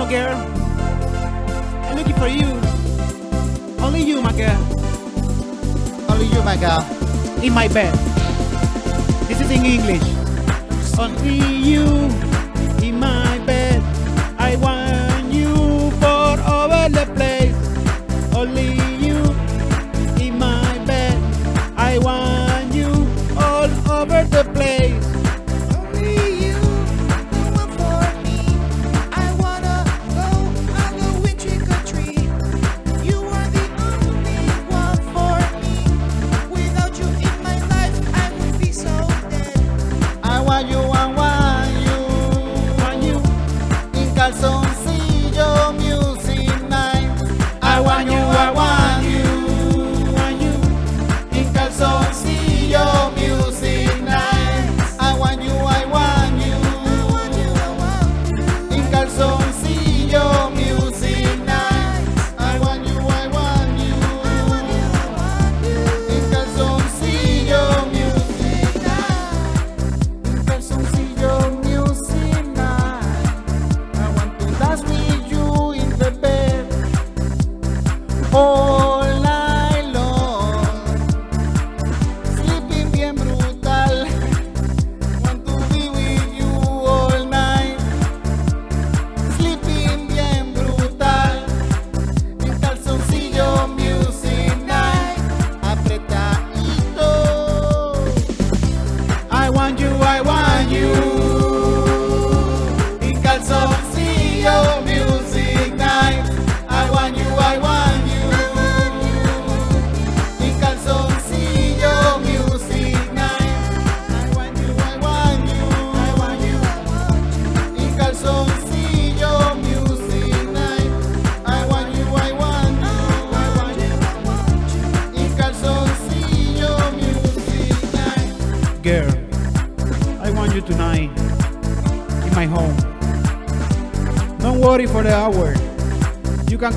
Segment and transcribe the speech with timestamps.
[0.00, 0.36] know, girl.
[1.84, 2.48] I'm looking for you.
[3.84, 4.60] Only you, my girl.
[6.08, 6.80] Only you, my girl.
[7.42, 7.94] In my bed.
[9.28, 10.02] This is in English.
[10.98, 11.36] Only
[11.70, 11.84] you
[12.82, 13.82] in my bed.
[14.38, 17.56] I want you for over the place.
[18.34, 18.69] Only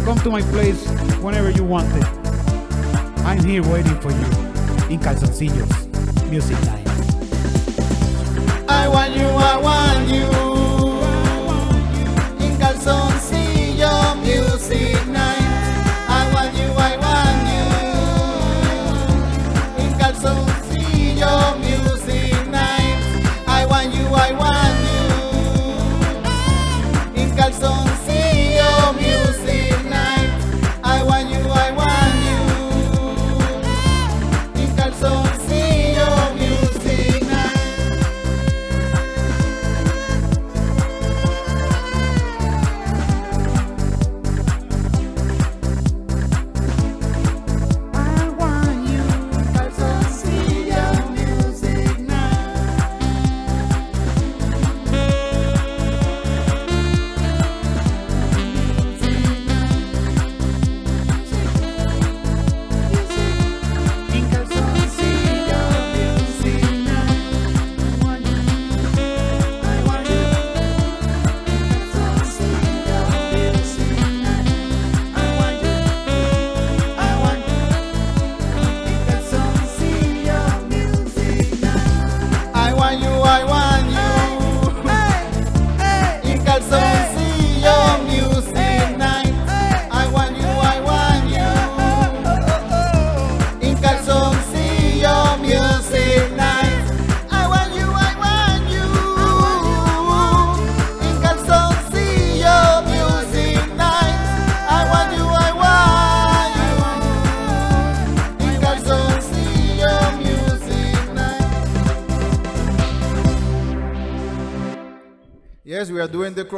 [0.03, 0.85] come to my place
[1.21, 2.03] whenever you want it.
[3.25, 4.25] I'm here waiting for you
[4.91, 6.85] in Calzoncillos Music Night.
[8.67, 9.32] I want you,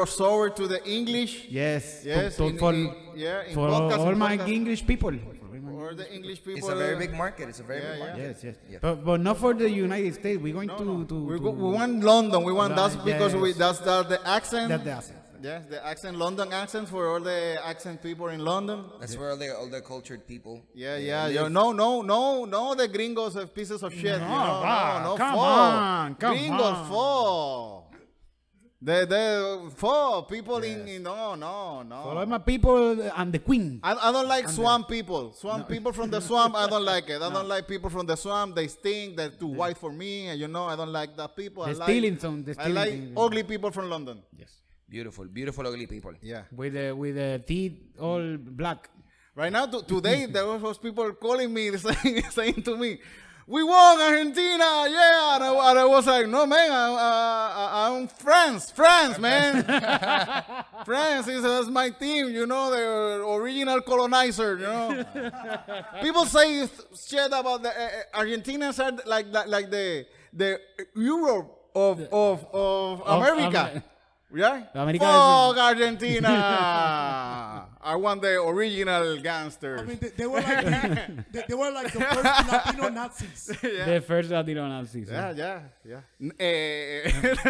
[0.06, 1.48] crossover to the English.
[1.50, 4.50] Yes, Yes, for, in- for, in- yeah, in for podcast, all in my podcast.
[4.50, 5.13] English people.
[5.78, 6.57] Or the English people.
[6.57, 7.50] It's a very uh, big market.
[7.50, 8.06] It's a very Yeah, big yeah.
[8.06, 8.22] market.
[8.28, 8.56] Yes, yes.
[8.72, 8.78] Yeah.
[8.81, 10.42] But, but not for the United States.
[10.42, 11.04] We're going No, to, no.
[11.04, 12.44] to, we, to go, we want London.
[12.44, 14.69] We want that's Right, because we that's that the accent.
[14.69, 15.19] That's the accent.
[15.44, 18.86] Yes, the accent, London accent for all the accent people in London.
[19.00, 20.63] That's where all the all the cultured people.
[20.74, 24.06] Yeah, yeah, yo, no, no, no, no, the gringos are pieces of shit.
[24.06, 24.62] No, you know?
[24.66, 25.46] va, no, no, come four.
[25.46, 26.90] on, come gringos, on.
[26.90, 27.84] four.
[28.81, 32.04] The the four people in, in no no no.
[32.04, 33.80] For all my people and the queen.
[33.81, 35.33] I, I don't like swamp people.
[35.33, 37.22] Swamp people from the swamp, I don't like it.
[37.22, 38.54] I don't like people from the swamp.
[38.56, 39.16] They stink.
[39.18, 40.27] They're too white for me.
[40.27, 41.63] And you know, I don't like that people.
[41.63, 43.13] I The like, some- the I stealing like thing.
[43.18, 44.22] ugly people from London.
[44.38, 44.51] Yes.
[44.88, 46.13] Beautiful, beautiful ugly people.
[46.22, 46.44] Yeah.
[46.56, 48.89] With the, with the teeth all black.
[49.36, 53.00] Right now, to, today, there was people calling me, saying, saying to me,
[53.48, 58.72] "We won Argentina, yeah!" And I, and I was like, "No, man, I, I'm France,
[58.72, 59.64] France, man,
[60.86, 65.06] France is that's my team, you know, the original colonizer, you know."
[66.02, 66.68] people say
[67.08, 70.60] shit about the uh, Argentinians are like like, like the the
[70.96, 73.70] Europe of of of America.
[73.72, 73.84] Amer-
[74.36, 74.64] Yeah?
[74.74, 76.28] America Fuck Argentina!
[77.86, 79.80] I want the original gangsters.
[79.82, 80.62] I mean, they, they were like
[81.32, 83.46] they, they were like the first Latino Nazis.
[83.62, 85.08] The first Latino Nazis.
[85.08, 86.02] Ya, ya, ya.
[86.40, 87.06] Eh,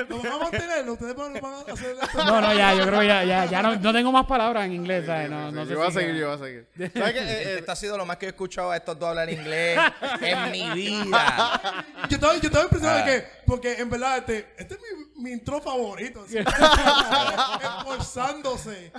[0.10, 3.08] Lo van a mantener, ustedes van van a hacer No, no, ya, yo creo que
[3.08, 5.30] ya, ya, ya no, no tengo más palabras en inglés, ¿sabes?
[5.30, 6.68] No, no sé yo voy a seguir, yo voy a seguir.
[6.94, 7.20] ¿Sabes qué?
[7.20, 9.80] Eh, eh, Esto ha sido lo más que he escuchado a estos dos hablar inglés
[10.22, 11.86] en mi vida.
[12.10, 13.06] Yo estaba, yo estaba impresionado Ah.
[13.06, 14.80] de que, porque en verdad, este, este es
[15.16, 16.24] mi, mi intro favorito.
[16.26, 16.38] así.
[17.64, 18.92] Esforzándose,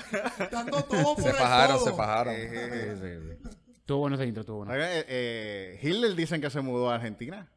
[0.50, 1.84] dando todo por Se fajaron, todo.
[1.86, 2.34] se fajaron.
[2.34, 4.74] Estuvo bueno ese intro, estuvo bueno.
[4.74, 7.48] eh, eh, Hitler dicen que se mudó a Argentina.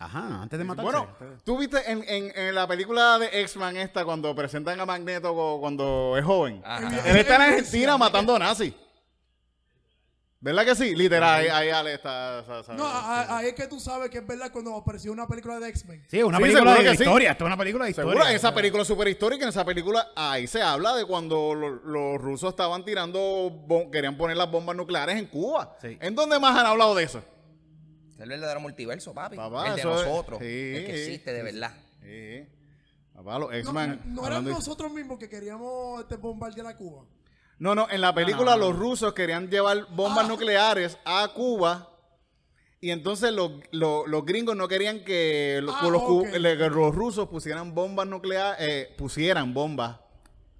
[0.00, 0.90] Ajá, antes de matarse.
[0.92, 1.08] Bueno,
[1.44, 5.58] tú viste en, en, en la película de X-Men esta cuando presentan a Magneto co-
[5.60, 6.62] cuando es joven.
[6.64, 6.88] Ajá.
[7.10, 8.72] Él está en Argentina matando nazis.
[10.40, 10.94] ¿Verdad que sí?
[10.94, 12.38] Literal, ahí, ahí Ale está...
[12.40, 15.10] está- está- No, a- a- ahí es que tú sabes que es verdad cuando apareció
[15.10, 16.04] una película de X-Men.
[16.08, 17.02] Sí, una Sí, película de que sí.
[17.02, 17.32] historia.
[17.32, 18.12] Esto es una película de historia.
[18.12, 19.42] Seguro, esa película es súper histórica.
[19.42, 23.52] En esa película, ahí se habla de cuando lo- los rusos estaban tirando,
[23.90, 25.76] querían poner las bombas nucleares en Cuba.
[25.82, 25.98] Sí.
[26.00, 27.18] ¿En dónde más han hablado de eso?
[28.14, 29.36] Es el verdadero multiverso, papi.
[29.36, 30.38] Papá, el de es- nosotros.
[30.38, 30.44] sí,
[30.76, 31.72] el que sí, existe de verdad.
[32.00, 32.46] Sí.
[33.12, 34.02] Papá, los No, X-Men.
[34.06, 37.04] no eran hablando de- nosotros mismos que queríamos este, bombardear a Cuba.
[37.58, 40.28] No, no, en la película los rusos querían llevar bombas Ah.
[40.28, 41.88] nucleares a Cuba.
[42.80, 48.06] Y entonces los, los- los gringos no querían que los, Ah, los rusos pusieran bombas
[48.06, 49.96] nucleares, eh, pusieran bombas,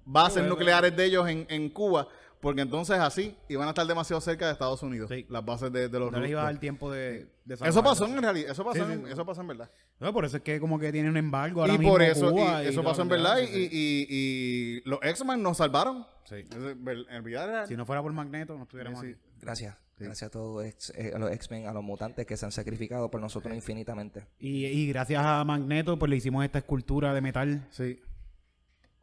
[0.03, 2.09] bases nucleares de ellos en, en Cuba,
[2.41, 5.25] porque entonces así iban a estar demasiado cerca de Estados Unidos, Sí.
[5.29, 8.05] las bases de, de los No les iba a dar tiempo de, de Eso pasó
[8.05, 9.69] en realidad, eso pasó, Sí, en, eso pasó en verdad.
[9.99, 12.31] No, por eso es que como que tiene un embargo ahora Y mismo por eso,
[12.31, 16.05] Cuba y eso toda pasó en verdad, y, y- y los X-Men nos salvaron.
[16.25, 16.35] Sí.
[16.35, 16.75] Ese-
[17.09, 17.67] En vida real.
[17.67, 19.07] Si no fuera por Magneto, no estuviéramos Sí.
[19.07, 19.15] aquí.
[19.41, 19.75] Gracias.
[19.97, 23.11] Gracias a todos ex- eh, a los X-Men, a los mutantes que se han sacrificado
[23.11, 24.25] por nosotros infinitamente.
[24.39, 27.99] Y, y gracias a Magneto, pues le hicimos esta escultura de metal Sí.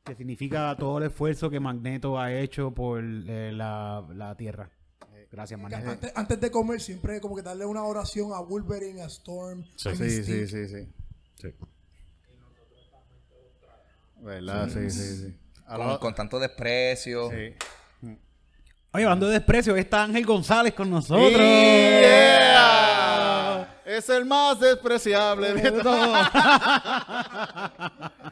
[0.06, 4.70] Que significa todo el esfuerzo que Magneto ha hecho por eh, la, la Tierra.
[5.32, 5.90] Gracias, Que Magneto.
[5.90, 9.64] Antes, antes de comer, siempre como que darle una oración a Wolverine, a Storm, a
[9.76, 10.46] Sí, Mystique.
[10.46, 10.88] sí, sí, sí.
[14.22, 14.68] ¿Verdad?
[14.72, 15.36] Sí, sí, sí.
[15.66, 17.28] Con, la- con tanto desprecio.
[17.30, 17.54] sí.
[18.92, 21.32] Oye, hablando de desprecio, está Ángel González con nosotros.
[21.38, 22.62] Yeah.
[23.84, 26.18] Es el más despreciable de todos.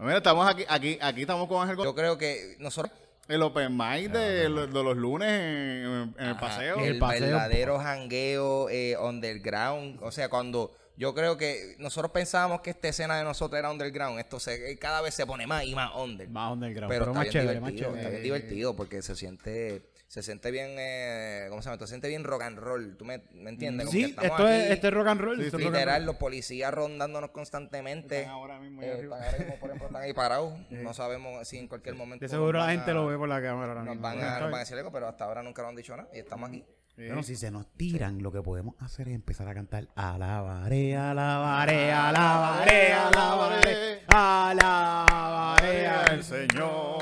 [0.00, 2.92] Mira, estamos aquí, aquí, aquí estamos con Ángel Yo creo que nosotros
[3.28, 6.78] el open mic de, de los lunes en, en el Ajá, paseo.
[6.80, 7.26] el, El paseo.
[7.26, 9.98] verdadero jangueo eh, underground.
[10.02, 14.18] O sea, cuando yo creo que nosotros pensábamos que esta escena de nosotros era underground,
[14.18, 16.28] esto se, cada vez se pone más y más under.
[16.28, 18.00] Más underground, pero, pero, está más bien chévere, más divertido, chévere.
[18.00, 21.78] está bien divertido porque se siente se siente bien eh, ¿cómo se llama?
[21.78, 23.86] Se siente bien rock and roll, ¿tú me, me entiendes?
[23.86, 25.40] Como que Sí, estamos esto es, aquí, esto es rock and roll.
[25.40, 26.06] esto rock and literal roll.
[26.06, 28.18] los policías rondándonos constantemente.
[28.22, 30.52] Están ahora mismo Eh, están ahora mismo, por ejemplo, están ahí parados.
[30.70, 33.16] No sabemos si en cualquier momento De seguro nos la van gente a- lo ve
[33.16, 34.02] por la cámara ahora Nos mismo.
[34.02, 36.08] van, a, nos van a decir algo, pero hasta ahora nunca nos han dicho nada
[36.12, 36.64] y estamos aquí.
[36.96, 41.92] Bueno, si se nos tiran, lo que podemos hacer es empezar a cantar Alabaré, alabaré,
[41.92, 46.98] alabaré, alabaré, alabaré al al Señor.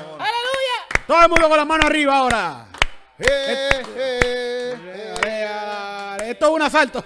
[1.06, 2.67] Todo el mundo con las manos arriba ahora.
[3.20, 4.74] Eh, eh,
[5.26, 6.30] eh.
[6.30, 7.02] Esto es un asalto.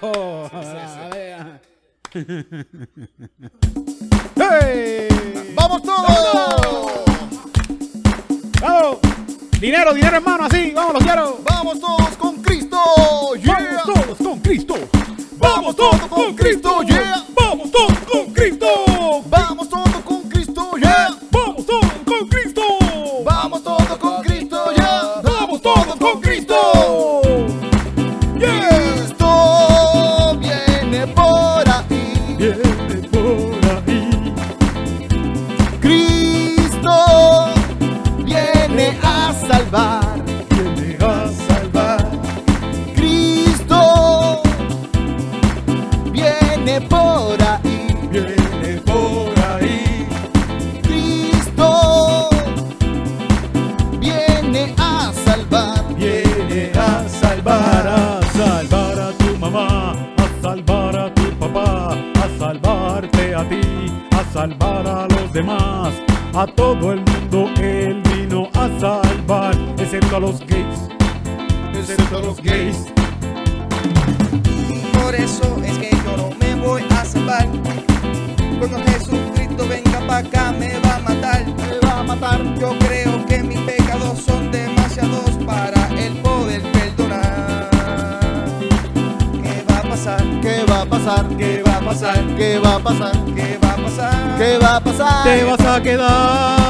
[5.55, 6.91] ¡Vamos todos!
[8.61, 8.97] ¡Vamos!
[9.59, 11.39] Dinero, dinero hermano, así, vamos los quiero.
[11.49, 12.77] ¡Vamos todos con Cristo!
[13.41, 13.81] ¡Yeah!
[13.83, 14.75] Vamos todos con Cristo.
[15.37, 16.83] ¡Vamos todos con Cristo!
[91.03, 91.27] Pasar?
[91.37, 92.35] ¿Qué va a pasar?
[92.37, 93.11] ¿Qué va a pasar?
[93.35, 94.37] ¿Qué va a pasar?
[94.37, 95.23] ¿Qué va a pasar?
[95.23, 96.63] Te vas a quedar.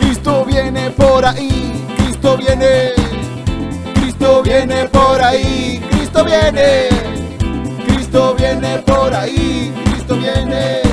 [0.00, 2.92] Cristo viene por ahí, Cristo viene,
[3.94, 6.88] Cristo viene por ahí, Cristo viene,
[7.86, 10.83] Cristo viene por ahí, Cristo viene,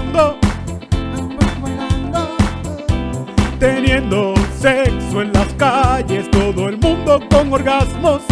[0.00, 0.38] bailando,
[3.58, 8.22] teniendo sexo en las calles, todo el mundo con orgasmos.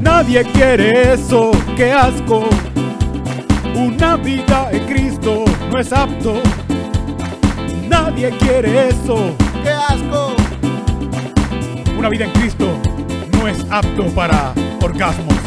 [0.00, 2.44] Nadie quiere eso, qué asco.
[3.74, 6.34] Una vida en Cristo no es apto.
[7.88, 9.34] Nadie quiere eso.
[9.62, 10.34] ¡Qué asco!
[11.98, 12.66] Una vida en Cristo
[13.32, 15.39] no es apto para orgasmos.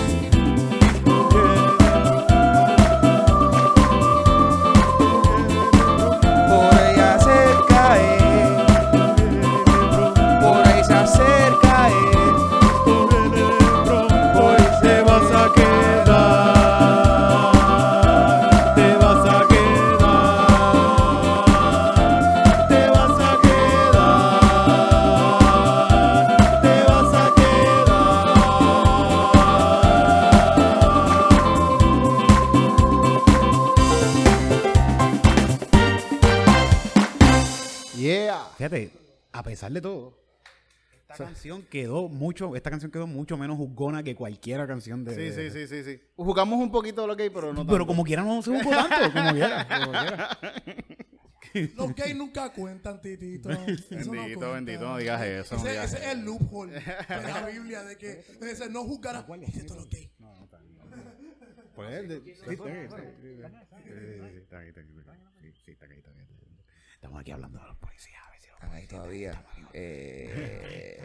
[41.13, 45.15] Esta canción quedó mucho, esta canción quedó mucho menos juzgona que cualquier canción de.
[45.15, 46.01] Sí, sí, sí, sí, sí.
[46.15, 47.72] Jugamos un poquito lo que hay, pero no tanto.
[47.74, 49.67] Pero como quiera no se juzgó tanto, como quiera.
[49.67, 50.29] como quiera.
[51.75, 53.50] Los gays nunca cuentan, titito.
[53.51, 54.48] Eso no Bendito, cuenta.
[54.53, 56.82] bendito, no digas eso, no Ese, digas ese es el loophole de
[57.22, 58.25] la Biblia de que
[58.72, 59.25] no juzgará.
[59.53, 60.10] Esto los gays.
[61.75, 63.10] Pues, de- sí, está aquí.
[63.22, 63.29] Sí,
[64.38, 65.22] está aquí, está aquí, está aquí.
[65.41, 66.20] Sí, sí, está aquí, está aquí.
[66.96, 68.22] Estamos aquí hablando de los policías.
[68.25, 69.46] A ver si los Están ahí todavía.
[69.74, 71.00] Eh,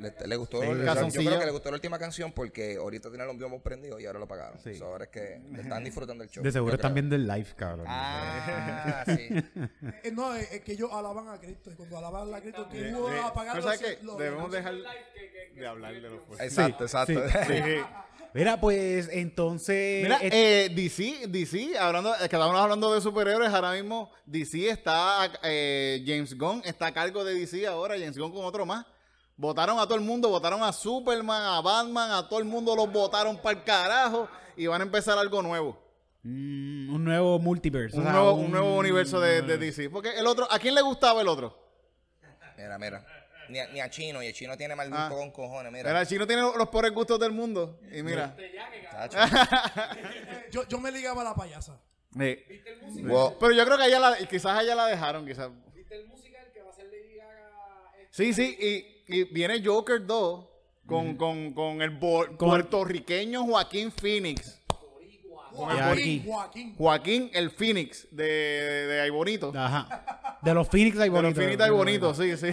[0.00, 3.10] le, le gustó, Sí, le- yo creo que le gustó la última canción porque ahorita
[3.10, 4.58] tenía los biomos prendidos y ahora lo pagaron.
[4.58, 4.74] Sí.
[4.74, 6.42] So, ahora es que están disfrutando el show.
[6.42, 7.86] De seguro están viendo el live, cabrón.
[7.88, 9.28] Ah, sí.
[10.02, 11.70] Eh, no, es, es que ellos alaban a Cristo.
[11.70, 13.98] Y cuando alaban a Cristo, que Eh, hubo eh, a los, ¿sabes qué?
[14.02, 14.74] los- Debemos dejar
[15.54, 17.22] de hablar de los Exacto, exacto.
[18.34, 20.02] Mira, pues entonces.
[20.02, 24.68] Mira, et- eh, DC, DC, hablando, es que estábamos hablando de superhéroes, ahora mismo DC
[24.68, 28.84] está, eh, James Gunn está a cargo de DC ahora, James Gunn con otro más.
[29.36, 32.90] Votaron a todo el mundo, votaron a Superman, a Batman, a todo el mundo los
[32.92, 35.78] votaron para el carajo y van a empezar algo nuevo.
[36.24, 37.96] mm, un nuevo multiverse.
[37.96, 39.90] o Un sea, nuevo, un nuevo universo de, de DC.
[39.90, 41.56] Porque el otro, ¿a quién le gustaba el otro?
[42.56, 43.04] Mira, mira.
[43.54, 45.06] Ni a, ni a Chino, y el Chino tiene mal Ah.
[45.08, 45.88] gusto con cojones, mira.
[45.88, 47.78] Mira, el chino tiene los peores gustos del mundo.
[47.92, 48.34] Y mira.
[50.50, 51.80] Yo, yo me ligaba a la payasa.
[52.14, 53.36] Wow.
[53.38, 55.50] Pero yo creo que allá la, quizás allá la dejaron, quizás.
[58.10, 58.56] Sí, sí,
[59.08, 60.44] y, y viene Joker 2
[60.86, 64.60] con, con, con el bo- Con- puertorriqueño Joaquín Phoenix.
[65.54, 66.22] Con el.
[66.24, 66.74] Joaquín.
[66.76, 69.52] Joaquín el Phoenix de, de Ay Bonito.
[69.56, 70.38] Ajá.
[70.42, 71.34] De los Phoenix hay De los.
[71.34, 72.48] Phoenix Ay Bonito, sí, sí.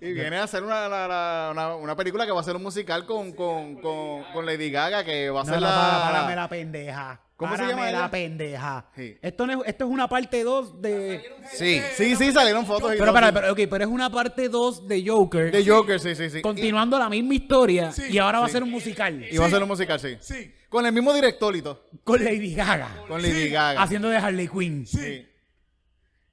[0.00, 2.62] Y viene a hacer una, la- la- una, una película que va a ser un
[2.62, 5.74] musical con, con, con, con Lady Gaga, que va a No, ser no, la...
[5.74, 7.20] para, párame la pendeja.
[7.36, 8.00] ¿Cómo se llama ella?
[8.00, 8.86] la pendeja.
[8.96, 9.18] Sí.
[9.20, 11.22] Esto, no es, esto es una parte 2 de...
[11.52, 11.82] Sí.
[11.94, 15.50] Sí, sí, salieron fotos y Pero, pero, ok, pero es una parte 2 de Joker.
[15.52, 16.40] De Joker, sí, sí, sí.
[16.40, 17.92] continuando la misma historia.
[17.92, 19.22] Sí, y ahora va a ser un musical.
[19.30, 20.16] Y, va a ser un musical, sí.
[20.20, 20.50] Sí.
[20.70, 21.84] Con el mismo director y todo.
[22.04, 23.02] Con Lady Gaga.
[23.06, 23.48] Con Lady Sí.
[23.50, 23.82] Gaga.
[23.82, 24.86] Haciendo de Harley Quinn.
[24.86, 25.26] Sí.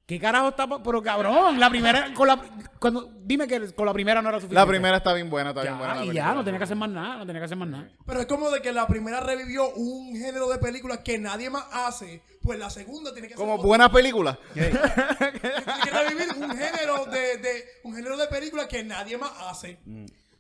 [0.06, 0.68] ¿Qué carajo está?
[0.84, 2.14] Pero cabrón, la primera.
[2.14, 2.38] Con la,
[2.78, 4.56] cuando, dime que con la primera no era suficiente.
[4.56, 5.94] La primera está bien buena, está bien buena.
[5.96, 6.14] Y película.
[6.14, 7.18] ya, no tenía que hacer más nada.
[7.20, 7.90] No tenía que hacer más nada.
[8.06, 11.66] Pero es como de que la primera revivió un género de películas que nadie más
[11.72, 13.68] hace, pues la segunda tiene que Como hacer otra.
[13.68, 14.38] buena película.
[14.54, 19.80] tiene que revivir un género de, de un género de películas que nadie más hace.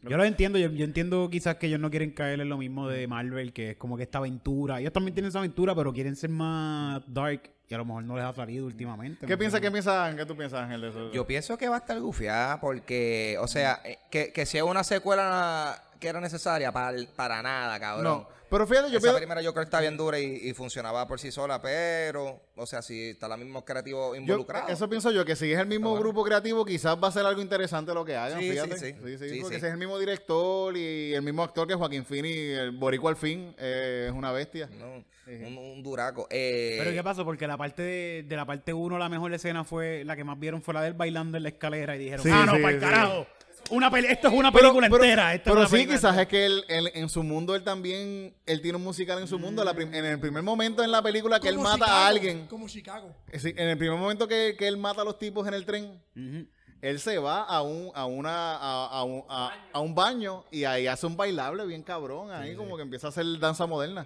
[0.01, 0.59] Yo lo entiendo.
[0.59, 3.71] Yo, yo entiendo quizás que ellos no quieren caer en lo mismo de Marvel, que
[3.71, 4.81] es como que esta aventura.
[4.81, 7.49] Ellos también tienen esa aventura, pero quieren ser más dark.
[7.73, 9.25] Y a lo mejor no les ha salido últimamente.
[9.25, 11.11] ¿Qué piensas, qué piensas, qué tú piensas, Ángel, de eso?
[11.11, 14.83] Yo pienso que va a estar gufiada porque, o sea, eh, que, que sea una
[14.83, 18.03] secuela que era necesaria para, para nada, cabrón.
[18.03, 19.17] No, pero fíjate, yo Esa pienso...
[19.17, 23.09] primera Joker está bien dura y, y funcionaba por sí sola, pero, o sea, si
[23.09, 24.67] está la mismo creativo Yo, involucrado.
[24.67, 26.03] eso pienso yo, que si es el mismo bueno.
[26.03, 28.77] grupo creativo, quizás va a ser algo interesante lo que hagan, Sí, sí, fíjate.
[28.77, 28.93] sí.
[29.17, 29.61] Sí, porque sí.
[29.61, 33.15] si es el mismo director y el mismo actor que Joaquín Phoenix, el boricua al
[33.17, 34.69] fin, eh, es una bestia.
[34.77, 36.27] No, un, un duraco.
[36.29, 37.23] Eh, Pero ¿qué pasó?
[37.23, 40.37] Porque la parte de, de la parte 1, la mejor escena fue la que más
[40.39, 42.73] vieron fue la del bailando en la escalera y dijeron, Sí, ah, no, sí, para
[42.75, 42.85] el sí.
[42.85, 43.27] carajo.
[43.69, 45.33] Una peli- esto es una película pero- entera.
[45.33, 46.21] esto es Pero una sí, película quizás entera.
[46.23, 49.39] es que él, él- en su mundo, él también, él tiene un musical en su
[49.39, 49.63] mundo.
[49.63, 52.07] La prim- en el primer momento en la película que él Como mata Chicago, a
[52.07, 53.15] alguien, Como Chicago.
[53.31, 55.65] eh, sí, en el primer momento que, que él mata a los tipos en el
[55.65, 56.45] tren, Ujú.
[56.81, 60.65] él se va a un, a una, a, a un, a- a un baño y
[60.65, 64.05] ahí hace un bailable bien cabrón, ahí como que empieza a hacer danza moderna.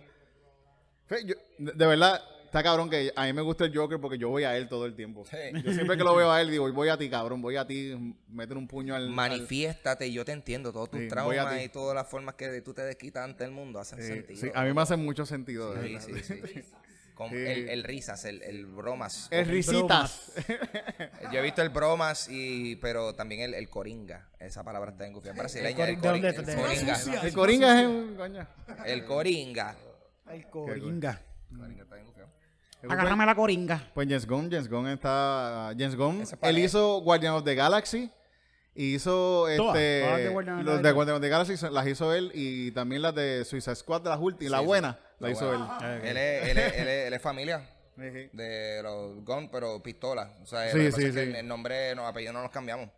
[1.08, 4.18] Fe, yo- de, de verdad, está cabrón que a mí me gusta el Joker porque
[4.18, 5.24] yo voy a él todo el tiempo.
[5.30, 5.38] Sí.
[5.64, 7.94] Yo siempre que lo veo a él digo, voy a ti, cabrón, voy a ti,
[8.30, 9.04] meter un puño al...
[9.04, 12.74] al- Manifiéstate, yo te entiendo, todos tus Sí, traumas y todas las formas que tú
[12.74, 14.40] te desquitas ante el mundo hacen Sí, sentido.
[14.42, 15.76] sí, a mí me hace mucho sentido.
[15.82, 16.42] Sí, sí, sí.
[17.18, 17.36] Con Sí.
[17.36, 19.28] el, el risas, el, el bromas.
[19.32, 20.34] El risitas.
[21.34, 24.30] Yo he visto el bromas, y pero también el, el coringa.
[24.40, 25.88] Esa palabra está en gufiada brasileña.
[25.90, 26.30] El, coringa.
[26.30, 28.16] El coringa es un...
[28.16, 28.48] Coño.
[28.86, 29.76] El coringa.
[30.30, 31.22] El coringa.
[31.58, 32.16] Coringa está gufiado.
[32.84, 33.90] Agárrame la coringa.
[33.94, 35.74] Pues James Gunn, James Gunn está...
[35.78, 38.12] James Gunn, él hizo Guardian of the Galaxy.
[38.76, 39.80] Hizo Todas, este,
[40.24, 40.94] de Guardian of the los de Galaxy.
[40.94, 44.20] Guardian of the Galaxy las hizo él y también las de Suicide Squad de las
[44.20, 45.62] últimas, la buena, la hizo él.
[46.04, 50.32] Él es, él, es, él, es, él es familia Sí, de los Gun, pero pistola.
[50.44, 51.20] O sea, Sí, sí, pasa es que sí.
[51.32, 52.90] el, el nombre, los apellidos no los cambiamos.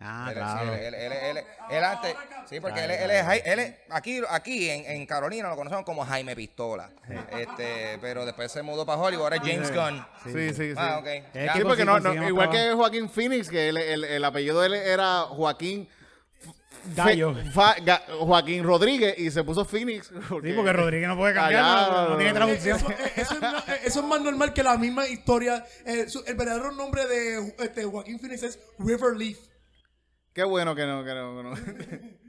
[0.00, 0.74] Ah, Él- claro.
[0.74, 2.14] sí, él, él, él, él- él antes,
[2.50, 5.56] sí, porque él, es- él es, Jai- él es- aquí, aquí en, en Carolina lo
[5.56, 6.90] conocemos como Jaime Pistola,
[7.30, 10.04] este, pero después se mudó para Hollywood, ahora es James Gunn.
[10.24, 10.74] Sí, sí, sí.
[10.76, 11.06] Ah, ok.
[11.06, 11.52] Es Ya.
[11.52, 14.60] Sí, que porque no, no, conseguimos igual que Joaquín Phoenix, que él- el, el apellido
[14.60, 15.88] de él era Joaquín
[16.94, 17.34] Gallo.
[17.34, 20.08] Fe- Fa- Ga- Joaquín Rodríguez y se puso Phoenix.
[20.08, 22.76] Sí, porque Rodríguez no puede cambiar, Allá, no, no tiene no, traducción.
[22.76, 25.64] Eso, eh, eso es, eh, eso es más normal que la misma historia.
[25.86, 29.38] Eh, el verdadero nombre de este, Joaquín Phoenix es River Leaf.
[30.34, 31.34] Qué bueno que no, que no.
[31.36, 31.54] que no.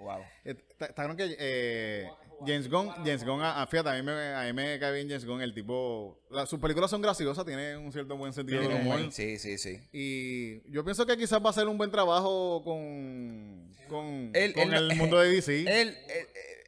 [0.00, 0.22] Wow.
[0.44, 2.08] Está está claro que eh,
[2.46, 5.26] James Gunn, James Gunn, ah, fíjate, a mí, me, a mí me cae bien James
[5.26, 9.12] Gunn, el tipo, la- sus películas son graciosas, tiene un cierto buen sentido del humor.
[9.12, 9.78] Sí, sí, sí.
[9.92, 14.72] Y yo pienso que quizás va a hacer un buen trabajo con, con, Él- con
[14.72, 15.60] él- el mundo de DC.
[15.68, 16.64] Él, él, eh,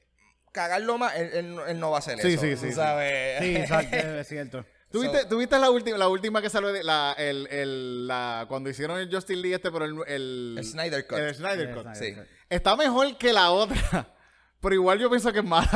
[0.52, 2.42] cagarlo más, él, él no- él no va a hacer Sí, eso.
[2.42, 2.72] sí, sí, sí.
[2.72, 4.66] Sí, exacto, es cierto.
[4.92, 8.68] ¿Tuviste, So- ¿tuviste la última, la última que salió de la, el, el, la, cuando
[8.70, 11.18] hicieron el Justin Lee este, pero el, el, El Snyder Cut.
[11.18, 11.82] el Snyder Cut.
[11.82, 12.14] Snyder Sí.
[12.14, 12.26] Cut.
[12.50, 14.06] Está mejor que la otra,
[14.60, 15.68] pero igual yo pienso que es mala.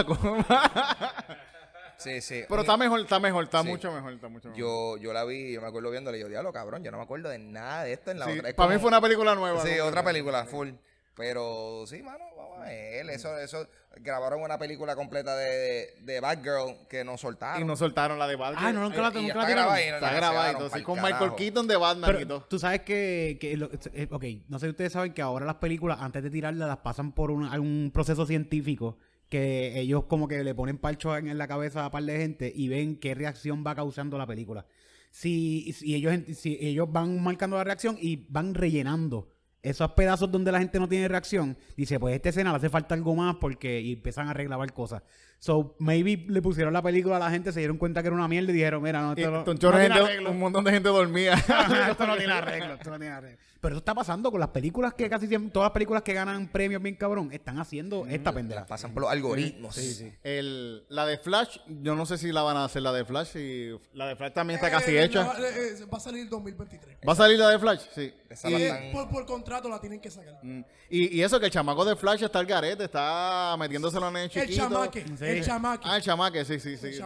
[1.99, 2.45] Sí, sí.
[2.47, 3.69] pero está mejor, está mejor, está Sí.
[3.69, 4.61] mucho mejor, está mucho mejor.
[4.61, 7.05] Yo, yo la vi, yo me acuerdo viéndola y yo, diablo, cabrón, yo no me
[7.05, 8.51] acuerdo de nada de esto en la Sí, otra.
[8.51, 9.63] Es para mí fue una película nueva.
[9.63, 9.87] Sí, ¿no?
[9.87, 10.71] otra película, full.
[11.17, 13.09] Pero sí, mano, vamos a ver.
[13.09, 13.67] Eso, eso,
[14.03, 17.63] grabaron una película completa de, de, de Batgirl que nos soltaron.
[17.63, 18.65] Y nos soltaron la de Batman.
[18.67, 20.17] Ah, no, nunca la, Y- y nunca está la tiraron.
[20.17, 21.13] grabada Está y sí, pa'l con carajo.
[21.25, 22.47] Michael Keaton de Batman y Pero todo.
[22.51, 25.55] tú sabes que, que lo- eh, ok, no sé si ustedes saben que ahora las
[25.57, 28.99] películas, antes de tirarlas, las pasan por un, algún proceso científico
[29.31, 32.53] que ellos como que le ponen parchos en, en la cabeza a par de gente
[32.55, 34.67] y ven qué reacción va causando la película.
[35.11, 39.33] Si, si ellos, si ellos van marcando la reacción y van rellenando
[39.67, 42.95] esos pedazos donde la gente no tiene reacción, dice, pues esta escena le hace falta
[42.95, 45.03] algo más porque y empiezan a arreglar cosas.
[45.47, 48.27] So, maybe le pusieron la película a la gente, se dieron cuenta que era una
[48.27, 50.31] mierda y dijeron, mira, no, Y esto un chorro no de tiene gente- arreglo.
[50.33, 51.35] un montón de gente dormía.
[51.49, 53.39] Ajá, esto no tiene arreglo, esto no tiene arreglo.
[53.61, 56.49] Pero eso está pasando con las películas que casi siempre, todas las películas que ganan
[56.49, 58.67] premios bien cabrón, están haciendo esta pendeja.
[58.67, 59.77] Pasan por los algoritmos.
[60.25, 63.37] El, la de Flash, yo no sé si la van a hacer la de Flash.
[63.37, 65.25] Y la de Flash también está Eh, casi eh, hecha.
[65.25, 65.49] no, eh,
[65.81, 66.99] eh, va a salir 2023.
[67.09, 67.81] ¿Va a salir la de Flash?
[67.95, 68.13] Sí.
[68.29, 70.39] Esa Y, la están- por, por contrato la tienen que sacar.
[70.43, 74.17] mm, y, y eso que el chamaco de Flash está al garete, está metiéndoselo en
[74.17, 74.69] el El chiquito.
[74.69, 75.36] chamaque, Sí.
[75.38, 75.85] El chamaque.
[75.88, 76.99] Ah, el chamaque, sí, sí, sí.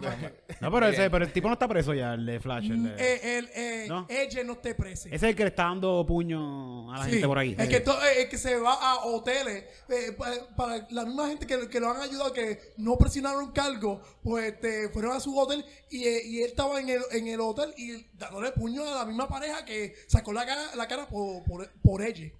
[0.60, 2.70] No, pero, ese, pero el tipo no está preso ya, el de Flash.
[2.70, 4.06] El de- Eh, el, eh, ¿No?
[4.08, 5.08] Ella no esté presa.
[5.08, 7.54] ese es el que le está dando puño a la Sí, gente por ahí.
[7.58, 11.28] El que, to- eh, el que se va a hoteles eh, pa- para, la misma
[11.28, 15.36] gente que, que lo han ayudado que no presionaron cargo, pues este, fueron a su
[15.38, 18.94] hotel y, eh, y él estaba en el, en el hotel y dándole puño a
[18.98, 22.30] la misma pareja que sacó la cara, la cara por, por, por ella.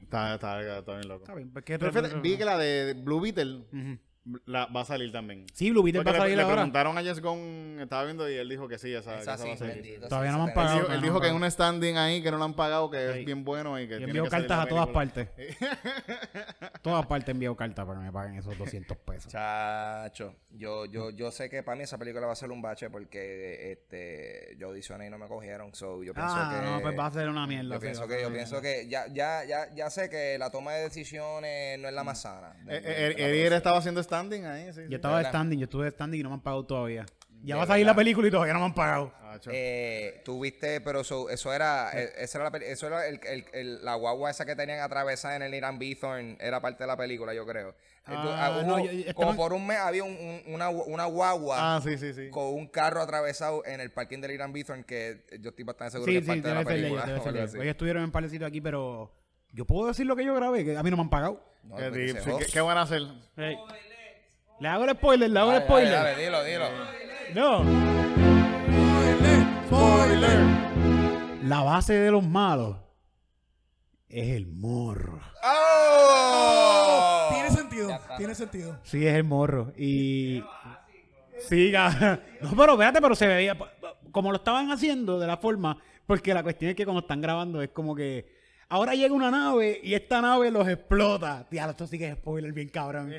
[0.00, 1.24] Está, está, está bien loco.
[1.24, 3.64] Está bien, pues, ¿qué- Pero fíjate, vi que la de Blue Beetle
[4.46, 5.46] la, va a salir también.
[5.52, 6.56] Sí, Blue Beetle va a le, salir le ahora.
[6.56, 9.48] preguntaron a Jess estaba viendo y él dijo que sí, esa, que Esa esa sí,
[9.48, 9.74] va a salir.
[9.74, 10.80] bendito, Todavía no me han Él pagado.
[10.80, 11.44] dijo, él dijo que hay no.
[11.44, 13.18] un standing ahí que no lo han pagado, que Sí.
[13.20, 15.28] es bien bueno y que Yo envío que cartas a todas partes.
[16.82, 19.32] todas partes envío cartas para que me paguen esos 200 pesos.
[19.32, 22.90] Chacho, yo, yo, yo sé que para mí esa película va a ser un bache
[22.90, 25.74] porque este yo audicioné y no me cogieron.
[25.74, 26.66] So yo pienso Ah, que.
[26.70, 27.74] no, pues va a ser una mierda.
[27.74, 30.72] Yo sí, pienso que, yo pienso que ya, ya, ya, ya sé que la toma
[30.74, 32.54] de decisiones no es la más sana.
[32.64, 34.82] de- Eh, eh, estaba haciendo standing ahí, sí.
[34.82, 34.86] sí.
[34.88, 37.06] Yo estaba de standing, yo estuve de standing y no me han pagado todavía.
[37.42, 37.92] Ya De va a salir verdad.
[37.92, 39.12] la película y todavía no me han pagado.
[39.20, 39.38] Ah.
[39.52, 43.84] Eh, tuviste, pero eso, eso era, eh, esa era, la, eso era el, el- el-
[43.84, 47.34] la guagua esa que tenían atravesada en el Irán Bithorn, era parte de la película,
[47.34, 47.68] yo creo.
[47.70, 47.74] Eh,
[48.06, 51.04] Ah, ah, no, hubo- yo- yo- como por un mes había un- un- una, una
[51.04, 52.30] guagua Ah, sí, sí, sí.
[52.30, 56.10] con un carro atravesado en el parking del Irán Bithorn que yo estoy bastante seguro
[56.10, 57.04] Sí, que es sí, parte de la película.
[57.54, 59.12] ellos, estuvieron en palecito aquí, pero
[59.52, 61.44] yo puedo decir lo que yo grabé, que a mí no me han pagado.
[61.64, 62.30] No, Eh, sí.
[62.38, 63.02] ¿qué, qué van a hacer?
[63.36, 63.56] Hey.
[64.58, 65.92] Le hago el spoiler, le hago el spoiler.
[65.92, 66.64] dale, dale, dilo, dilo.
[67.34, 67.62] No.
[69.66, 70.38] Spoiler.
[71.44, 72.76] La base de los malos
[74.08, 75.20] es el morro.
[75.44, 77.28] ¡Oh!
[77.32, 78.78] Tiene sentido, tiene sentido.
[78.82, 79.72] Sí, es el morro.
[79.76, 80.42] Y.
[81.38, 82.20] Siga.
[82.40, 83.56] No, pero espérate, pero se veía.
[84.10, 85.76] Como lo estaban haciendo de la forma.
[86.06, 88.34] Porque la cuestión es que cuando están grabando es como que.
[88.68, 91.46] Ahora llega una nave y esta nave los explota.
[91.48, 93.12] Tía, esto sí que es spoiler bien cabrón.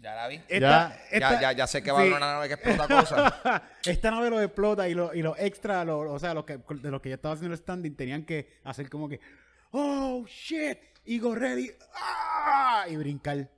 [0.00, 0.36] Ya la vi.
[0.48, 0.96] Esta- Ya.
[1.10, 2.08] esta- ya, ya, ya sé que va a sí.
[2.08, 3.32] haber una nave que explota cosas.
[3.84, 6.90] Esta nave los explota y los y los extras, los- o sea, los que, de
[6.90, 9.18] los que yo estaba haciendo el standing, tenían que hacer como que,
[9.72, 12.84] oh shit, y correr y, ¡ah!
[12.88, 13.48] y brincar.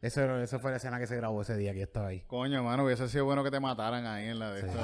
[0.00, 2.20] Eso, eso fue la escena que se grabó ese día que yo estaba ahí.
[2.26, 4.78] Coño, hermano, hubiese sido bueno que te mataran ahí en la de esto.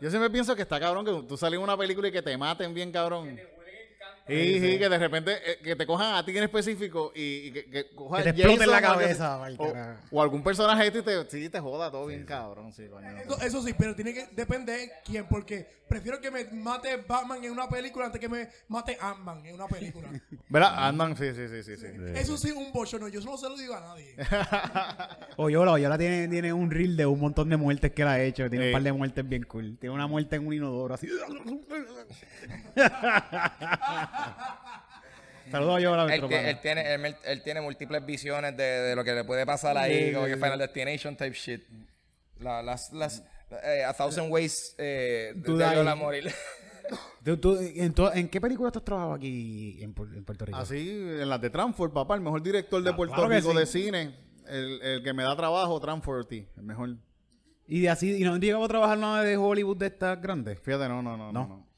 [0.00, 2.36] Yo siempre pienso que está cabrón que tú sales en una película y que te
[2.38, 3.38] maten bien cabrón.
[4.26, 7.52] Sí, sí, que de repente eh, que te cojan a ti en específico y, y
[7.52, 10.86] que, que cojan Que te exploten la Jason o algo cabeza, O, o algún personaje
[10.86, 12.72] este y te, sí, te joda todo bien cabrón.
[12.72, 13.08] Sí, coño.
[13.18, 17.42] Eso, eso sí, pero tiene que depender de quién, porque prefiero que me mate Batman
[17.44, 20.08] en una película antes que me mate Ant-Man en una película.
[20.48, 20.74] ¿Verdad?
[20.86, 21.76] Andan, sí, sí, sí, sí.
[21.76, 21.86] sí.
[22.14, 24.14] Eso sí, un bocho, no, yo no se lo digo a nadie.
[25.36, 28.48] Oyola, Oyola tiene, tiene un reel de un montón de muertes que él ha hecho.
[28.48, 28.68] Tiene Sí.
[28.68, 29.76] un par de muertes bien cool.
[29.80, 31.08] Tiene una muerte en un inodoro así.
[35.50, 39.12] Saludos a Oyola, él, él tiene, él, él tiene múltiples visiones de, de lo que
[39.14, 40.42] le puede pasar ahí, Sí, como sí, que sí.
[40.44, 41.62] Final Destination type shit.
[42.38, 43.24] La- las, las,
[43.64, 46.32] eh, a Thousand Ways eh, de, morir.
[47.24, 50.44] ¿Tú- tú- en, to- en qué película tú has trabajado aquí en, Pu- en Puerto
[50.44, 50.56] Rico?
[50.58, 53.58] Así, en las de Transport, papá, el mejor director de Ah, Puerto claro Rico sí.
[53.58, 54.14] de cine.
[54.46, 56.96] El, el que me da trabajo, Transport, el mejor.
[57.66, 60.58] Y de así, y no han llegado a trabajar nada de Hollywood de estas grandes.
[60.60, 61.32] Fíjate, no, no, no, no.
[61.32, 61.46] No.
[61.48, 61.69] no.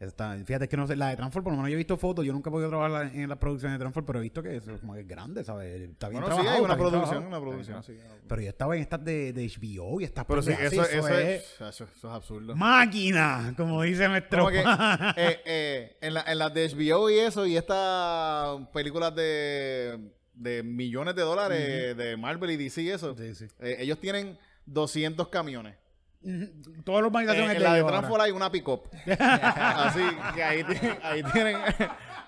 [0.00, 2.24] Está, fíjate que no sé, la de Transform, por lo menos yo he visto fotos,
[2.24, 4.62] yo nunca he podido trabajar en la producción de Transform, pero he visto que es
[4.80, 5.80] como que es grande, ¿sabes?
[5.90, 6.54] Está bien Bueno, sí, trabajado.
[6.56, 7.28] hay una está bien producción, trabajado.
[7.28, 8.06] una producción, Está bien sí.
[8.06, 8.28] trabajado.
[8.28, 11.08] Pero yo estaba en estas de, de HBO y estas Pero sí, eso, sí, eso,
[11.08, 12.54] es, eso, eso es absurdo.
[12.54, 15.14] máquina, como dice nuestro Como que pana.
[15.16, 19.98] eh, eh, en, la, en las de HBO y eso, y estas películas de,
[20.34, 23.46] de millones de dólares de Marvel y DC y eso, Sí, sí.
[23.58, 25.74] eh, ellos tienen 200 camiones.
[26.22, 27.98] Todas las En, organizaciones en la de ellos ahora.
[28.00, 28.82] Transfor hay una pick-up.
[29.18, 30.00] Así
[30.34, 30.64] que ahí,
[31.02, 31.56] ahí tienen...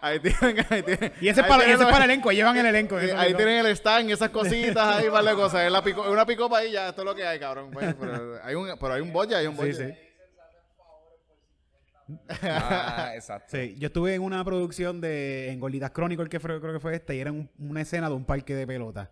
[0.02, 1.12] Ahí tienen, ahí tienen.
[1.20, 2.98] Y ese es ahí para, tienen ese es los- para el elenco, llevan el elenco.
[2.98, 3.36] en eso, Ahí ¿no?
[3.36, 5.60] tienen el stand y esas cositas ahí, vale cosas.
[5.66, 7.70] Es la pico, una pick-up ahí ya, esto es lo que hay, cabrón.
[7.70, 9.94] Pues, pero hay un, pero hay un budget, hay un Sí, budget.
[12.08, 12.16] sí.
[12.42, 13.56] ah, exacto.
[13.58, 16.94] Sí, yo estuve en una producción de en Gorditas Chronicle, que fue- creo que fue
[16.94, 19.10] esta, y era un- una escena de un parque de pelota.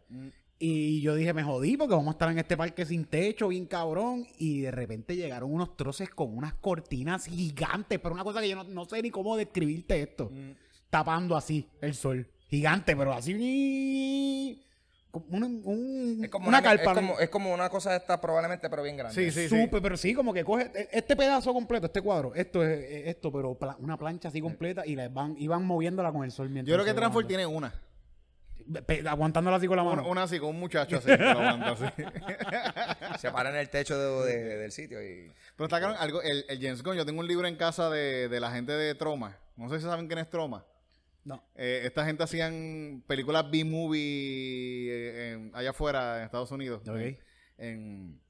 [0.61, 3.67] Y yo dije, me jodí porque vamos a estar en este parque sin techo, bien
[3.67, 4.27] cabrón.
[4.39, 8.57] Y de repente llegaron unos troces con unas cortinas gigantes, pero una cosa que yo
[8.57, 10.31] no, no sé ni cómo describirte esto.
[10.91, 12.27] tapando así el sol.
[12.49, 13.35] Gigante, pero así.
[15.13, 16.91] una, un- Es como una una, carpa.
[16.93, 19.15] es como, es como una cosa esta probablemente, pero bien grande.
[19.15, 19.65] Sí, sí, sí.
[19.65, 23.07] Súper, pero sí, como que coge e- este pedazo completo, este cuadro, esto es es
[23.09, 26.49] esto, pero pla- una plancha así completa y la van, iban moviéndola con el sol
[26.51, 27.73] mientras Yo creo que va tiene una.
[29.09, 30.07] Aguantándola así con la mano.
[30.09, 31.07] una así, con un muchacho así.
[31.07, 31.85] que lo aguanta así.
[33.21, 35.33] Se para en el techo de- de- del sitio y...
[35.57, 38.41] Pero está algo, el, el James Gunn, yo tengo un libro en casa de, de
[38.41, 39.37] la gente de Troma.
[39.57, 40.65] No sé si saben quién es Troma.
[41.25, 41.43] No.
[41.57, 46.83] Eh, esta gente hacían películas B-movie eh, allá afuera en Estados Unidos.
[46.89, 46.97] Ok.
[46.97, 47.19] En,
[47.59, 48.21] en-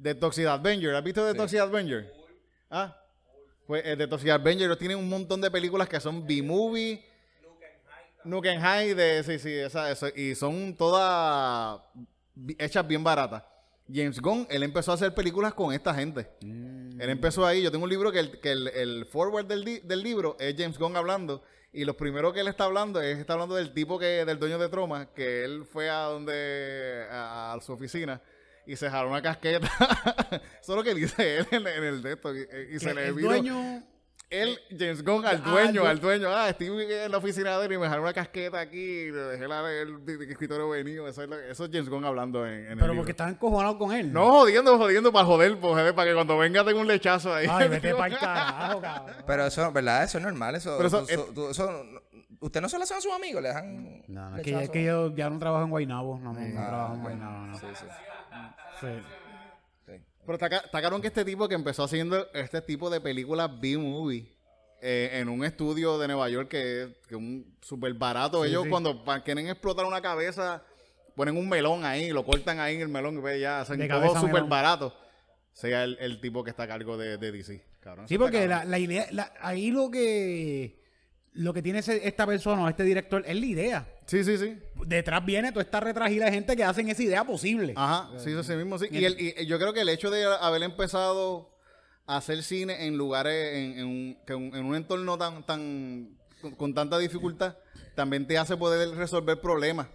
[0.00, 0.94] The Toxic Avenger.
[0.94, 2.12] ¿Has visto The Toxic Avenger?
[2.70, 2.96] Ah.
[3.66, 7.04] Pues eh, The Toxic Avenger tienen un montón de películas que son B-movie.
[8.24, 11.80] Nuke and High de sí, sí, esa, eso, y son todas
[12.58, 13.42] hechas bien baratas.
[13.90, 16.28] James Gunn, él empezó a hacer películas con esta gente.
[16.42, 17.62] Él empezó ahí.
[17.62, 20.54] Yo tengo un libro que el, que el, el forward del, di- del libro es
[20.58, 21.42] James Gunn hablando.
[21.72, 24.58] Y lo primero que él está hablando es está hablando del tipo que del dueño
[24.58, 28.20] de Troma, que él fue a donde a, a su oficina
[28.66, 29.70] y se jaló una casqueta.
[30.60, 32.34] Eso es lo que dice él en, en el texto.
[32.34, 33.82] Y, y se le el vino dueño
[34.30, 36.28] él, James Gunn, al Ah, dueño, al dueño.
[36.30, 39.18] Ah, estoy en la oficina de él y me jaló una casqueta aquí y le
[39.22, 41.08] dejé la, el, el escritorio venido.
[41.08, 42.96] Eso es, lo- eso es James Gunn hablando en, en el pero libro.
[42.98, 44.12] porque estaba encojonado con él.
[44.12, 47.46] No, jodiendo, jodiendo para joder, pues, joder, para que cuando venga tenga un lechazo ahí.
[47.50, 49.16] Ay, vete para el carajo, cabrón.
[49.26, 50.04] Pero eso, ¿verdad?
[50.04, 50.54] Eso es normal.
[50.56, 51.84] Eso, Pero eso- eso- tú- eso-
[52.40, 53.42] ¿Usted no se lo hace a sus amigos?
[53.42, 56.18] ¿Le dejan No, no, es que, es que yo ya no trabajo en Guaynabo.
[56.20, 57.00] No, no, no Ah, trabajo en.
[57.00, 57.58] Guaynabo, no.
[57.58, 57.86] Sí, sí.
[58.80, 58.86] Sí.
[60.28, 64.30] Pero está, cabrón que este tipo que empezó haciendo este tipo de películas B-movie
[64.82, 68.44] eh, en un estudio de Nueva York que es un súper barato.
[68.44, 68.68] Ellos sí.
[68.68, 70.62] cuando quieren explotar una cabeza,
[71.16, 73.88] ponen un melón ahí, lo cortan ahí en el melón y ve, ya hacen De
[73.88, 74.94] todo súper barato.
[75.54, 77.64] Sea el, el tipo que está a cargo de, de DC.
[77.80, 80.77] Cabrón, Sí, porque la, la idea, la- ahí lo que
[81.38, 83.88] lo que tiene ese- esta persona o este director es la idea.
[84.06, 84.58] Sí, sí, sí.
[84.86, 87.74] Detrás viene toda esta retragida de gente que hacen esa idea posible.
[87.76, 88.86] Ajá, sí, eso sí mismo, sí.
[88.90, 91.50] Y, el- y yo creo que el hecho de haber empezado
[92.06, 94.18] a hacer cine en lugares, en, en un,
[94.54, 97.56] en un entorno tan, tan, con, con tanta dificultad,
[97.94, 99.86] también te hace poder resolver problemas.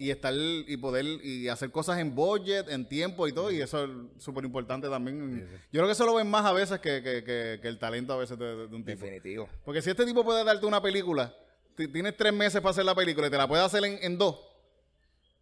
[0.00, 3.84] Y estar, y poder, y hacer cosas en budget, en tiempo y todo, y eso
[3.84, 5.46] es súper importante también.
[5.70, 8.14] Yo creo que eso lo ven más a veces que, que- que- que el talento
[8.14, 9.04] a veces de, de un tipo.
[9.04, 9.48] Definitivo.
[9.64, 11.34] Porque si este tipo puede darte una película,
[11.76, 14.16] ti- tienes tres meses para hacer la película y te la puede hacer en, en
[14.16, 14.36] dos,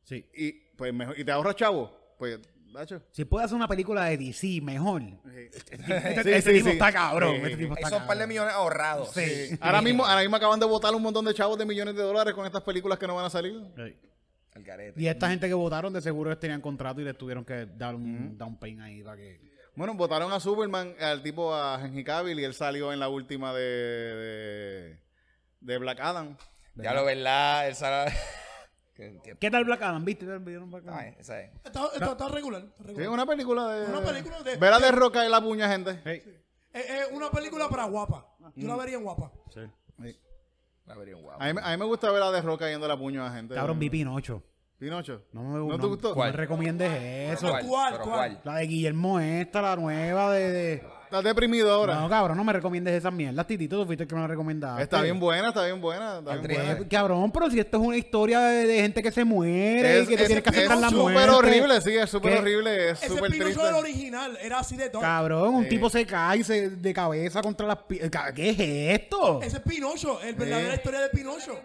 [0.04, 0.26] Sí.
[0.34, 2.40] y pues mejor, y te ahorras chavo, pues,
[2.72, 3.00] Nacho.
[3.12, 5.00] Si puede hacer una película de DC mejor.
[5.02, 5.08] Sí.
[5.88, 6.72] Este, Sí, este sí, tipo sí.
[6.72, 7.36] está cabrón.
[7.36, 7.42] Sí.
[7.44, 8.28] Este tipo está Esos par de cabrón.
[8.28, 9.10] millones ahorrados.
[9.14, 9.56] Sí.
[9.60, 12.34] Ahora mismo, ahora mismo acaban de votar un montón de chavos de millones de dólares
[12.34, 13.54] con estas películas que no van a salir.
[14.58, 15.00] Al garete.
[15.00, 17.94] Y esta gente que votaron de seguro ellos tenían contrato y les tuvieron que dar
[17.94, 19.40] un down payment ahí para que...
[19.74, 23.54] Bueno, votaron a Superman, al tipo a Henry Cavill y él salió en la última
[23.54, 24.98] de, de,
[25.60, 26.36] de Black Adam.
[26.74, 28.12] Ya lo verdad, el sala...
[28.94, 30.04] ¿Qué, qué- ¿Qué tal Black Adam?
[30.04, 30.98] ¿Viste el video de Black Adam?
[30.98, 31.52] Ay, esa es.
[31.64, 32.62] Está, está, está regular.
[32.62, 33.10] está Sí, regular.
[33.10, 33.86] una película de...
[33.86, 36.00] Una película de- Ver a de Roca y la puña, gente.
[36.04, 36.22] Hey.
[36.72, 38.26] Es, es una película para guapa.
[38.56, 38.68] Yo Mm.
[38.68, 39.30] la vería en guapa.
[39.54, 39.60] Sí.
[40.90, 43.30] A mí, a mí me gusta ver a de Roca yendo a la puña a
[43.30, 43.54] gente.
[43.54, 44.42] Cabrón, vi Pinocho.
[44.78, 45.22] Pinocho.
[45.32, 46.08] No me ¿No no, te gustó?
[46.10, 46.30] no ¿Cuál?
[46.30, 46.92] me recomiendes
[47.32, 47.48] eso.
[47.48, 47.66] ¿Cuál?
[47.66, 47.92] ¿Cuál?
[47.92, 48.16] ¿Pero ¿Cuál?
[48.16, 48.40] cuál?
[48.44, 50.52] La de Guillermo esta, la nueva de...
[50.52, 51.94] de- Estás deprimido ahora.
[52.00, 53.46] No, cabrón, no me recomiendes esas mierdas.
[53.46, 54.82] Titito, tú fuiste el que me la recomendaste.
[54.82, 56.18] está bien buena, está bien buena.
[56.18, 56.72] Está bien Andrés, buena.
[56.82, 60.06] Eh, Cabrón, pero si esto es una historia de, de gente que se muere y
[60.06, 61.18] que te tienes que aceptar la muerte.
[61.22, 63.66] súper horrible, sí, es súper horrible, es Ese súper Pinocho triste.
[63.66, 65.00] del original era así de todo.
[65.00, 65.70] Cabrón, un Sí.
[65.70, 67.78] tipo se cae se- de cabeza contra las...
[68.34, 69.40] ¿Qué es esto?
[69.42, 71.58] Ese es Pinocho, el verdadera historia de Pinocho.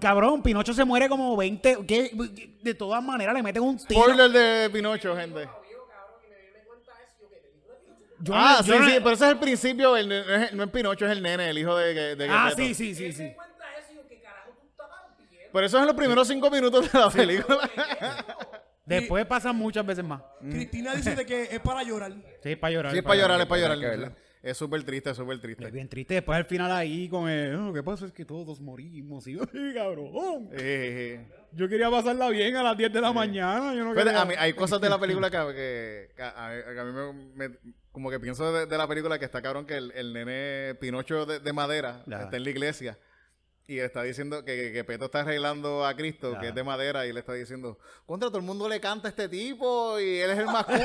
[0.00, 1.78] Cabrón, Pinocho se muere como 20...
[1.86, 2.10] ¿qué?
[2.62, 4.02] De todas maneras le meten un tiro.
[4.02, 5.48] Spoiler de Pinocho, gente.
[8.24, 10.62] Yo ah, yo sí, no- sí, pero ese es el principio, el, no, es, no
[10.64, 13.32] es Pinocho, es el nene, el hijo de, de, de Ah, sí, sí, sí, sí.
[15.52, 17.70] Pero eso es en los primeros cinco minutos de la película.
[18.86, 20.20] Después pasan muchas veces más.
[20.40, 22.12] Cristina dice de que es para llorar.
[22.42, 22.92] Sí, es para llorar.
[22.92, 24.16] sí, es para llorar, es para llorar.
[24.42, 25.70] Es súper triste, es súper Es triste.
[25.70, 26.14] bien triste.
[26.14, 27.54] Después al final ahí con el...
[27.54, 29.26] "Oh, Lo que pasa es que todos morimos.
[29.26, 30.50] Y, "Ay, cabrón.
[30.52, 33.72] Eh, Yo quería pasarla bien a las 10 de la mañana.
[33.74, 34.20] Yo no Fíjate, quería...
[34.20, 36.92] a mí, hay cosas de la película que, que- que a, a- que a mí
[36.92, 37.56] me, me-
[37.94, 41.24] como que pienso de, de la película que está cabrón que el, el nene Pinocho
[41.26, 42.98] de, de madera está en la iglesia
[43.66, 46.62] y le está diciendo que, que, que Peto está arreglando a Cristo, que es de
[46.62, 50.18] madera, y le está diciendo, contra todo el mundo le canta a este tipo y
[50.18, 50.76] él es el más cool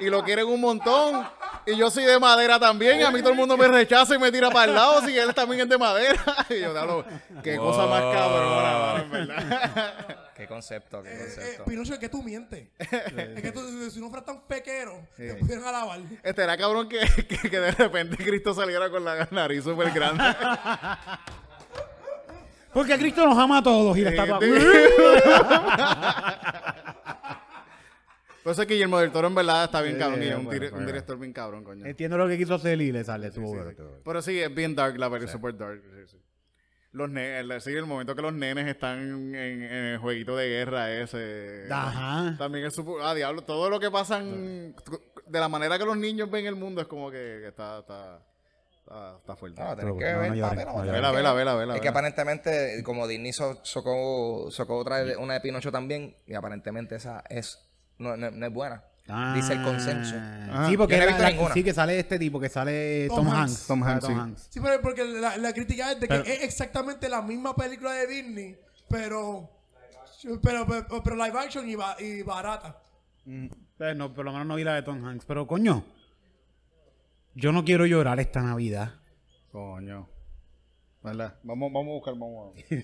[0.00, 1.26] y lo quieren un montón.
[1.66, 4.18] Y yo soy de madera también y a mí todo el mundo me rechaza y
[4.18, 6.22] me tira para el lado si él también es de madera.
[6.50, 7.04] Y yo, "Diablo,
[7.42, 10.24] qué cosa más cabrona, en verdad.
[10.38, 11.64] Qué concepto, qué Eh, eh, concepto.
[11.64, 12.68] Pinocho, es que tú mientes.
[12.78, 15.36] es que tú, si no fueras tan pequero, te Sí.
[15.40, 15.98] pudieran alabar.
[16.22, 20.22] Este era cabrón que, que, que de repente Cristo saliera con la nariz súper grande.
[22.78, 24.38] Porque Cristo nos ama a todos y la estatua.
[28.42, 30.22] Por eso es que Guillermo del Toro en verdad está bien Sí, cabrón.
[30.22, 30.86] y es un, bueno, dire- un bueno.
[30.86, 31.84] director bien cabrón, coño.
[31.84, 33.30] Entiendo lo que quiso hacer y le sale.
[33.30, 33.76] Sí, estuvo sí.
[34.04, 35.82] Pero sí, es bien dark la película, super dark.
[35.82, 36.16] sí, sí.
[36.92, 39.00] Los ne el, sí, el momento que los nenes están
[39.34, 41.64] en, en el jueguito de guerra ese.
[41.70, 42.36] Ajá.
[42.38, 42.94] También es super...
[43.02, 44.74] Ah, diablo, todo lo que pasan...
[45.26, 48.22] De la manera que los niños ven el mundo es como que, que está, está,
[48.90, 49.62] está, está fuerte.
[49.62, 53.32] No, tenés que ver, no no, Vela, vela, vela, vela, Es que aparentemente, como Disney
[53.32, 57.58] so- sacó, sacó otra de- una de Pinocho también, y aparentemente esa es
[57.98, 58.84] no, no- no es buena.
[59.34, 60.14] Dice el consenso.
[60.18, 60.66] Ah.
[60.68, 61.54] Sí, porque no he visto la- ninguna.
[61.54, 63.38] sí que sale este tipo, que sale Tom Tom, Hanks.
[63.52, 63.66] Hanks.
[63.66, 63.82] Tom
[64.20, 64.48] Hanks, sí.
[64.50, 67.92] Sí, pero porque la, la crítica es de que Pero- es exactamente la misma película
[67.92, 69.50] de Disney, pero
[70.42, 72.76] pero, pero, pero live action y, ba- y barata.
[73.24, 73.46] Mm,
[73.80, 75.24] eh, no, por lo menos no vi la de Tom Hanks.
[75.24, 75.84] Pero coño,
[77.38, 78.94] yo no quiero llorar esta Navidad.
[79.52, 80.08] Coño.
[81.02, 81.36] ¿Verdad?
[81.44, 82.58] Vamos, vamos a buscar, vamos a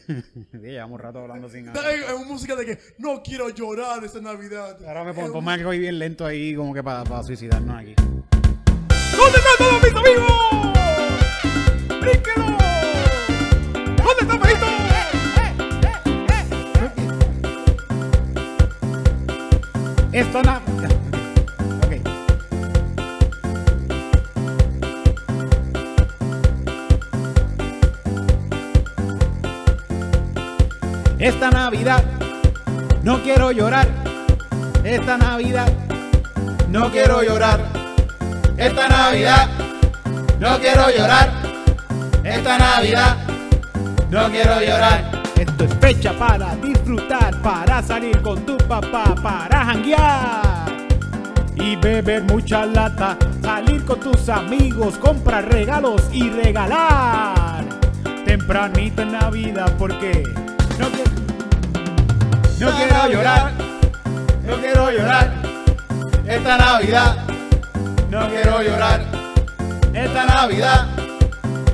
[0.53, 4.21] Sí, llevamos rato hablando sin Es, es una música de que no quiero llorar esta
[4.21, 4.79] Navidad.
[4.87, 7.95] Ahora me pongo, un- ponme algo ahí bien lento ahí, como que para suicidarnos aquí.
[7.97, 10.33] ¿Dónde están todos mis amigos?
[12.01, 12.47] ¡Bríquelo!
[13.97, 14.67] ¿Dónde está Felito?
[20.13, 20.64] Esto no.
[31.25, 32.05] Esta Navidad
[33.03, 33.89] no quiero llorar.
[34.85, 35.73] Esta Navidad
[36.69, 37.61] no quiero llorar.
[38.59, 39.49] Esta Navidad
[40.39, 41.33] no quiero llorar.
[42.23, 43.17] Esta Navidad
[44.11, 45.23] no quiero llorar.
[45.39, 50.77] Esto es fecha para disfrutar, para salir con tu papá, para janguear
[51.55, 57.65] y beber mucha lata, salir con tus amigos, comprar regalos y regalar.
[58.27, 60.23] Tempranito en Navidad porque
[60.79, 61.04] no quiero,
[62.59, 63.53] no quiero llorar,
[64.47, 65.33] No quiero llorar.
[66.27, 67.17] Esta Navidad
[68.11, 69.05] no quiero llorar.
[69.93, 70.87] Esta Navidad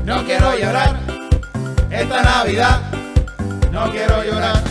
[0.04, 0.96] no quiero llorar.
[1.90, 2.80] Esta Navidad
[3.70, 4.62] no quiero llorar.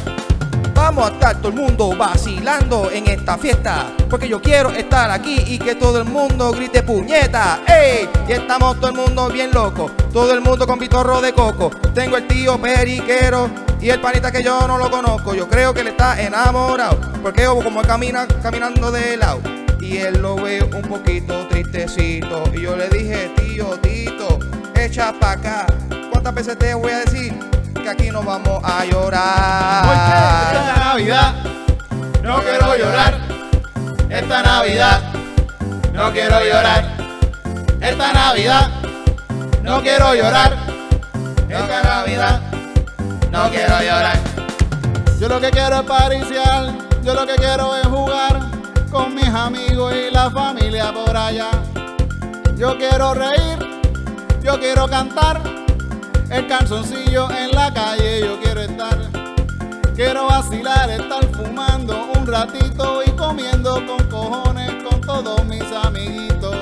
[0.74, 3.86] Vamos a estar todo el mundo vacilando en esta fiesta.
[4.10, 7.60] Porque yo quiero estar aquí y que todo el mundo grite puñeta.
[7.68, 8.10] ¡Ey!
[8.28, 9.92] Y estamos todo el mundo bien loco.
[10.12, 11.70] Todo el mundo con pitorro de coco.
[11.94, 15.34] Tengo el tío periquero y el panita que yo no lo conozco.
[15.34, 17.00] Yo creo que él está enamorado.
[17.22, 19.42] Porque como camina caminando de lado.
[19.80, 22.44] Y él lo ve un poquito tristecito.
[22.54, 24.40] Y yo le dije, tío Tito,
[24.76, 25.66] echa pa' acá.
[26.12, 27.34] ¿Cuántas veces te voy a decir
[27.82, 29.86] que aquí nos vamos a llorar?
[30.54, 31.36] Esta Navidad
[32.22, 33.18] no quiero llorar.
[34.10, 35.02] Esta Navidad
[35.94, 36.98] no quiero llorar.
[37.80, 38.72] Esta Navidad
[39.64, 40.58] no quiero llorar.
[41.48, 42.49] Esta Navidad
[43.32, 44.20] no quiero llorar.
[45.20, 48.40] Yo lo que quiero es pariciar, yo lo que quiero es jugar
[48.92, 51.50] con mis amigos y la familia por allá.
[52.56, 53.60] Yo quiero reír,
[54.42, 55.42] yo quiero cantar,
[56.30, 58.98] el calzoncillo en la calle yo quiero estar.
[59.96, 66.56] Quiero vacilar, estar fumando un ratito y comiendo con cojones con todos mis amiguitos.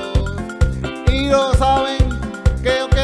[1.06, 2.08] Y lo saben
[2.62, 2.97] que feliz,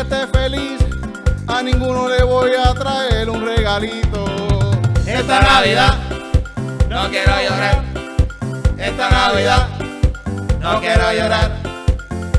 [1.55, 4.25] a ninguno le voy a traer un regalito.
[5.07, 5.95] Esta Navidad
[6.89, 7.85] no quiero llorar.
[8.77, 9.69] Esta Navidad
[10.61, 11.53] no quiero llorar.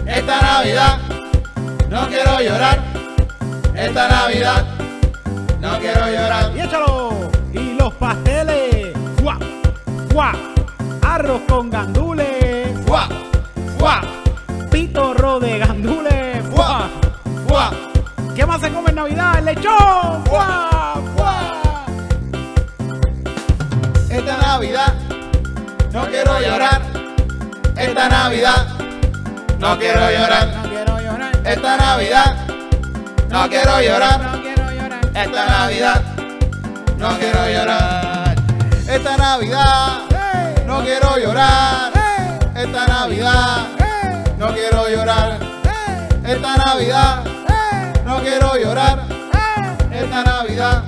[0.06, 0.98] Esta Navidad
[1.90, 2.84] no quiero llorar.
[3.74, 4.66] Esta Navidad
[5.62, 6.52] no quiero llorar.
[6.54, 7.32] y échalo.
[7.54, 8.94] Y los pasteles.
[9.18, 9.40] ¡Fua!
[10.10, 10.34] ¡Fua!
[11.02, 12.05] Arroz con gandules.
[24.56, 26.82] No quiero llorar.
[27.76, 28.68] Esta Navidad
[29.60, 30.48] no quiero llorar.
[31.44, 32.36] Esta Navidad.
[33.30, 34.40] No quiero llorar.
[35.14, 36.02] Esta Navidad
[36.98, 38.36] no quiero llorar.
[38.88, 40.00] Esta Navidad
[40.66, 41.92] no quiero llorar.
[42.56, 43.68] Esta Navidad
[44.38, 45.40] no quiero llorar.
[46.24, 47.24] Esta Navidad
[48.06, 49.00] no quiero llorar.
[49.92, 50.84] Esta Navidad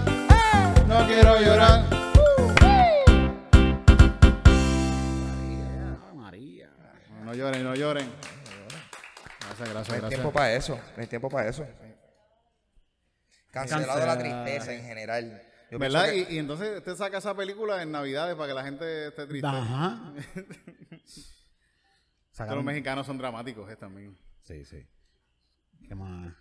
[0.87, 1.96] no quiero llorar.
[7.47, 8.11] Lloren, no lloren.
[9.39, 10.09] Gracias, gracias, No hay gracias.
[10.09, 10.75] tiempo para eso.
[10.95, 11.67] No hay tiempo para eso.
[13.51, 15.41] Cancelado la tristeza en general.
[15.71, 16.05] Yo ¿Verdad?
[16.09, 19.25] que- Y, y entonces usted saca esa película en Navidades para que la gente esté
[19.27, 19.47] triste.
[19.47, 20.13] Ajá.
[22.31, 24.17] Sacaron- los mexicanos son dramáticos eh, también.
[24.43, 24.87] Sí, sí.
[25.87, 26.33] ¿Qué más?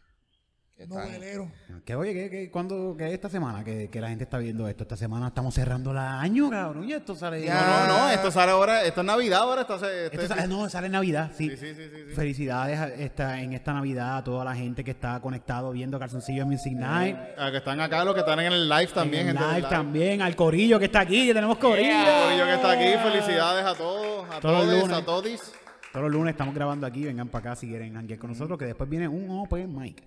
[0.76, 1.50] Que Novelero.
[1.86, 4.82] ¿Qué, oye, ¿qué, qué, cuándo, qué esta semana que, que la gente está viendo esto?
[4.82, 6.84] Esta semana estamos cerrando el año, cabrón.
[6.86, 7.42] Y esto sale...
[7.42, 7.86] Ya.
[7.86, 10.46] No, no, no, esto sale ahora, esto es Navidad ahora, esto se- Esto este- sale,
[10.48, 11.48] no, sale Navidad, sí.
[11.48, 12.14] Sí, sí, sí.
[12.14, 16.44] Felicidades a esta, en esta Navidad a toda la gente que está conectado viendo Calzoncillo
[16.44, 17.16] Music Night.
[17.38, 19.62] A que están acá, los que están en el live también, en el gente del
[19.62, 21.88] live también, al Corillo que está aquí, que tenemos Corillo.
[22.24, 24.96] Corillo que está aquí, felicidades a todos, a Todos los todos, lunes.
[24.98, 25.52] a todis.
[25.92, 28.66] Todos los lunes estamos grabando aquí, vengan para acá si quieren janguear con nosotros, que
[28.66, 30.02] después viene un open mic.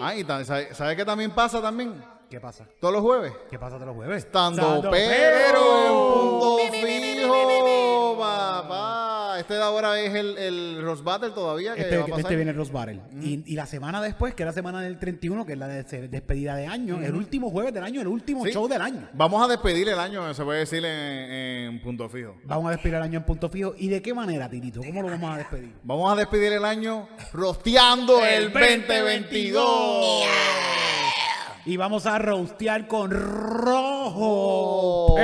[0.00, 2.02] Ah, y ta- ¿sabe, sabe qué también pasa también?
[2.30, 2.66] ¿Qué pasa?
[2.80, 3.32] Todos los jueves.
[3.50, 4.24] ¿Qué pasa todos los jueves?
[4.24, 6.07] Estando pero
[9.68, 12.20] ahora es el, el Rose Battle todavía que Este, va a pasar.
[12.20, 13.00] este viene el Rose Battle.
[13.22, 15.82] Y, y la semana después, que es la semana del 31, que es la de
[16.08, 18.52] despedida de año, el último jueves del año, el último Sí.
[18.52, 19.08] show del año.
[19.14, 20.92] Vamos a despedir el año, se puede decir en,
[21.72, 22.34] en punto fijo.
[22.44, 23.74] Vamos a despedir el año en punto fijo.
[23.78, 24.80] ¿Y de qué manera, Tirito?
[24.82, 25.72] ¿Cómo lo vamos a despedir?
[25.82, 30.24] Vamos a despedir el año rosteando el, El 2022.
[31.68, 34.16] Y vamos a roastear con rojo.
[34.16, 35.16] Oh.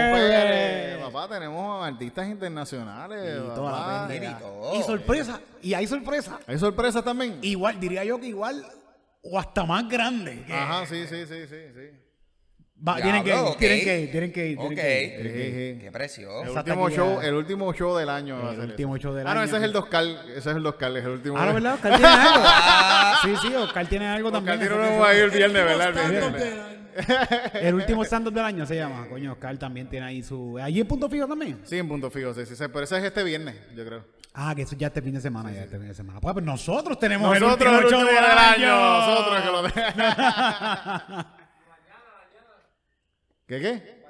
[1.11, 3.41] Papá, tenemos artistas internacionales.
[3.41, 3.73] Y toda
[4.09, 4.75] la todo.
[4.77, 5.41] Y sorpresa.
[5.63, 6.39] Y hay sorpresa.
[6.47, 7.39] ¿Hay sorpresas también?
[7.41, 8.63] Igual, diría yo que igual
[9.23, 10.45] o hasta más grande.
[10.47, 12.04] que- Ajá, sí, sí, sí, sí, sí.
[12.77, 13.59] Va, tienen, que ir, Diablo, ok.
[13.59, 14.79] tienen que ir, tienen que ir, tienen Ok.
[14.85, 15.55] que ir, tienen que ir.
[15.55, 16.43] Eh, Qué precioso.
[16.43, 18.43] El último, show, el último show del año.
[18.43, 19.49] va a El último show del Ah, no, año.
[19.49, 20.21] ese es el Doscal.
[20.37, 21.39] Ese es el Doscal, es el último.
[21.39, 21.75] Ah, no, ¿verdad?
[21.75, 22.45] Oscar tiene algo.
[23.41, 24.69] sí, sí, Oscar tiene algo Oscar también.
[24.69, 25.89] tiene que- ahí el viernes, ¿verdad?
[25.89, 26.43] El Stand-up viernes.
[26.45, 26.75] del año.
[27.55, 29.07] El último stand-up del año se llama.
[29.09, 30.59] Coño, Oscar también tiene ahí su.
[30.61, 31.61] ¿Allí en punto fijo también?
[31.65, 34.05] Sí, en punto fijo, sí, sí, sí, pero ese es este viernes, yo creo.
[34.35, 36.21] Ah, que eso ya este fin de semana, ya este fin de semana.
[36.21, 38.99] Pues, pues nosotros tenemos Nosotros el el último show del año.
[39.01, 39.63] Nosotros que lo
[43.47, 44.05] ¿Qué qué?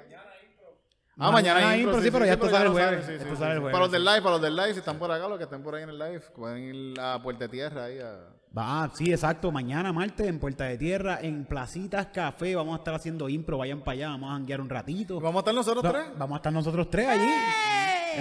[1.17, 3.79] Ah, Mañana mañana, impro, sí, pero ya esto sale el jueves, esto sale el Para
[3.79, 5.73] los del live, para los del live, si están por acá, los que estén por
[5.73, 8.35] ahí en el live, pueden ir a Puerta Tierra ahí a...
[8.57, 9.49] Va, sí, exacto.
[9.51, 13.57] Mañana, martes, en Puerta de Tierra, en Placitas Café, vamos a estar haciendo impro.
[13.57, 15.19] Vayan para allá, vamos a janguear un ratito.
[15.19, 16.05] Vamos a estar nosotros tres.
[16.17, 17.29] Vamos a estar nosotros tres allí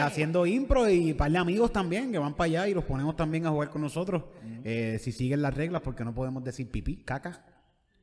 [0.01, 3.17] haciendo impro y un par de amigos también que van para allá y los ponemos
[3.17, 4.25] también a jugar con nosotros.
[4.65, 7.45] Eh, si siguen las reglas, porque no podemos decir pipí, caca,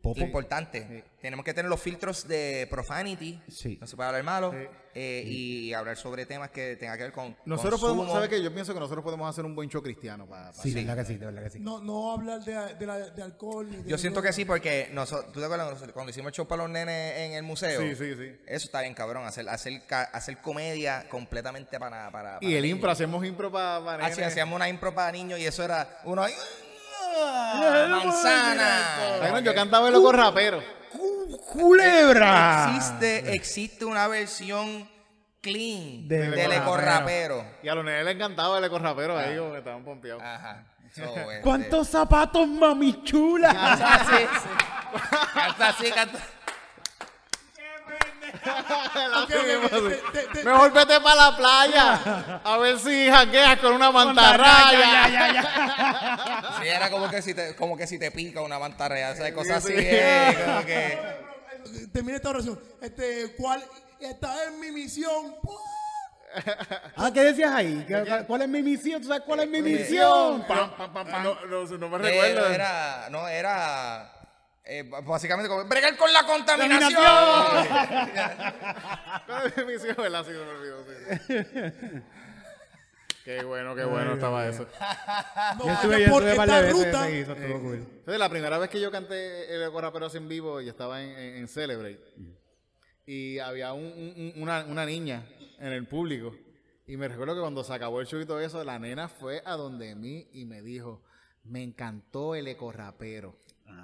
[0.01, 0.19] popo.
[0.19, 1.03] Importante.
[1.21, 3.39] Tenemos que tener los filtros de profanity.
[3.47, 3.77] Sí.
[3.79, 4.53] No se puede hablar malo.
[4.93, 7.37] eh, Y hablar sobre temas que tengan que ver con.
[7.45, 8.01] Nosotros consumo.
[8.01, 8.41] podemos, ¿sabe qué?
[8.43, 10.51] Yo pienso que nosotros podemos hacer un buen show cristiano para...
[10.53, 11.59] Sí, de verdad que sí, de verdad que sí.
[11.59, 13.69] No, no hablar de, de, la, de alcohol.
[13.69, 16.47] Ni de Yo siento que sí, porque nosotros, ¿tú te acuerdas cuando- hicimos el show
[16.47, 17.79] para los nenes en el museo?
[17.79, 18.35] Sí, sí, sí.
[18.47, 19.23] Eso está bien, cabrón.
[19.25, 22.11] Hacer, hacer, hacer comedia completamente para.
[22.11, 22.75] para, Y para el niños.
[22.77, 23.85] impro, hacemos impro para...
[23.85, 24.31] para Ah, sí, nenes.
[24.33, 26.33] hacíamos una impro para niños y eso era uno ahí.
[27.17, 27.87] ¡Ah!
[27.89, 29.23] ¡Manzana!
[29.23, 30.63] Ay, no, yo cantaba el loco rapero.
[31.51, 32.71] ¡Culebra!
[32.75, 34.89] Existe, existe una versión
[35.41, 37.45] clean Del del ecorrapero.
[37.63, 40.21] Y a los nenes les encantaba el eco rapero ahí, como que estaban pompeados.
[40.23, 40.65] Ajá.
[40.93, 43.53] So, este- ¿Cuántos zapatos, mami chula?
[43.53, 44.49] Canta así, sí.
[45.33, 46.17] Canta así, canta.
[46.17, 48.30] Ok, ok, ok, te- te- te-
[50.43, 54.79] Mejor vete para la playa a ver si hackeas con una mantarraya.
[54.79, 56.53] Ya, ya, ya.
[56.61, 59.33] Sí, era como que si te, como que si te pica una mantarraya, o sea,
[59.33, 59.81] cosas Sí, así.
[59.81, 59.87] sí.
[59.89, 61.21] eh, como que...
[61.93, 62.59] Termina esta oración.
[62.81, 63.63] Este, ¿cuál?
[63.99, 65.35] Esta es mi misión.
[66.95, 67.83] Ah, ¿qué decías ahí?
[67.87, 69.01] ¿Qué- ¿Cuál es mi misión?
[69.01, 69.81] ¿Tú sabes cuál es mi Misión.
[70.39, 70.45] misión?
[70.47, 71.23] Pam, pam, pam, pam.
[71.23, 72.47] No, no, no me Eh, recuerdo.
[72.49, 74.11] era, no, era
[74.63, 77.01] eh, básicamente como bregar con la contaminación.
[79.25, 79.95] ¿Cuál es mi misión?
[79.97, 80.25] ¿Verdad?
[80.25, 82.01] Sí, se me olvidó, sí.
[83.23, 84.67] Qué bueno, qué bueno estaba eso.
[85.59, 87.09] No Yo estuve, yo por estuve par de esta veces ruta.
[87.09, 87.75] eso estuvo cool.
[87.75, 91.03] Entonces, la primera vez que yo canté el Eco Rapero así en vivo y estaba
[91.03, 91.99] en, en, en Celebrate,
[93.05, 95.23] y había un- un- un- una, una niña
[95.59, 96.35] en el público,
[96.87, 99.43] y me recuerdo que cuando se acabó el show y todo eso, la nena fue
[99.45, 101.03] a donde mí y me dijo,
[101.43, 103.37] me encantó el Eco Rapero.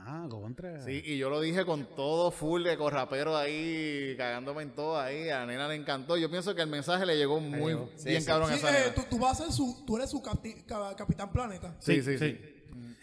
[0.09, 0.81] Ah, contra.
[0.83, 5.29] Sí, y yo lo dije con todo full de corrapero ahí, cagándome en todo ahí.
[5.29, 6.17] A la nena le encantó.
[6.17, 8.27] Yo pienso que el mensaje le llegó muy Sí, bien sí.
[8.27, 8.93] cabrón a Sí, esa eh, nena.
[8.95, 11.75] tú, tú vas a ser su, tú eres su capti- ca- capitán planeta.
[11.79, 12.38] Sí, sí, sí.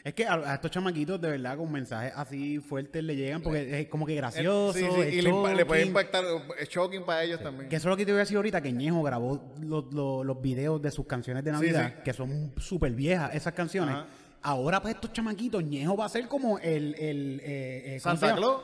[0.03, 3.81] Es que a, a estos chamaquitos, de verdad, con mensajes así fuertes le llegan porque
[3.81, 4.79] es como que gracioso.
[4.79, 5.89] Sí, sí, es y le, impa- le puede shocking.
[5.89, 6.25] impactar,
[6.59, 7.69] es shocking para ellos también.
[7.71, 10.25] Que eso es lo que te voy a decir ahorita, que Ñejo grabó los, los,
[10.27, 12.03] los videos de sus canciones de Navidad, sí.
[12.05, 13.95] que son súper viejas esas canciones.
[13.95, 14.07] Ajá.
[14.47, 16.95] Ahora, pues, estos chamaquitos, Ñejo va a ser como el.
[16.99, 18.39] el eh, eh, ¿cómo Santa?
[18.39, 18.61] No,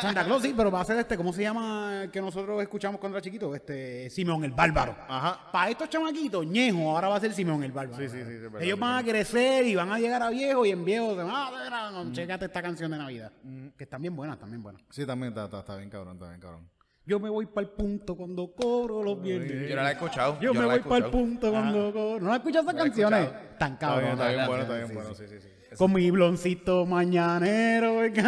[0.00, 3.18] Santa Claus, sí, pero va a ser este, ¿cómo se llama que nosotros escuchamos cuando
[3.18, 3.54] era chiquito?
[3.54, 4.96] Este, Simeón el Bárbaro.
[5.06, 5.52] Ajá.
[5.52, 8.02] Para estos chamaquitos, Ñejo ahora va a ser Simeón el Bárbaro.
[8.02, 10.22] Sí, sí, sí, sí, es verdad, Ellos sí, van a crecer y van a llegar
[10.22, 13.32] a viejo y en viejo se van a ver, no, chécate esta canción de Navidad.
[13.76, 14.80] Que están bien buenas, también buenas.
[14.88, 16.71] Sí, también está, está, está bien cabrón, está bien cabrón.
[17.04, 19.68] Yo me voy para el punto cuando cobro los viernes.
[19.68, 20.38] Yo no la he escuchado.
[20.40, 22.20] Yo, me la voy para el punto cuando cobro.
[22.20, 23.30] ¿No has escuchado esas canciones?
[23.58, 24.10] Tan cabrón.
[24.10, 25.48] está bien bueno, está bien bueno, sí, sí, sí.
[25.76, 28.12] Con mi bloncito mañanero en.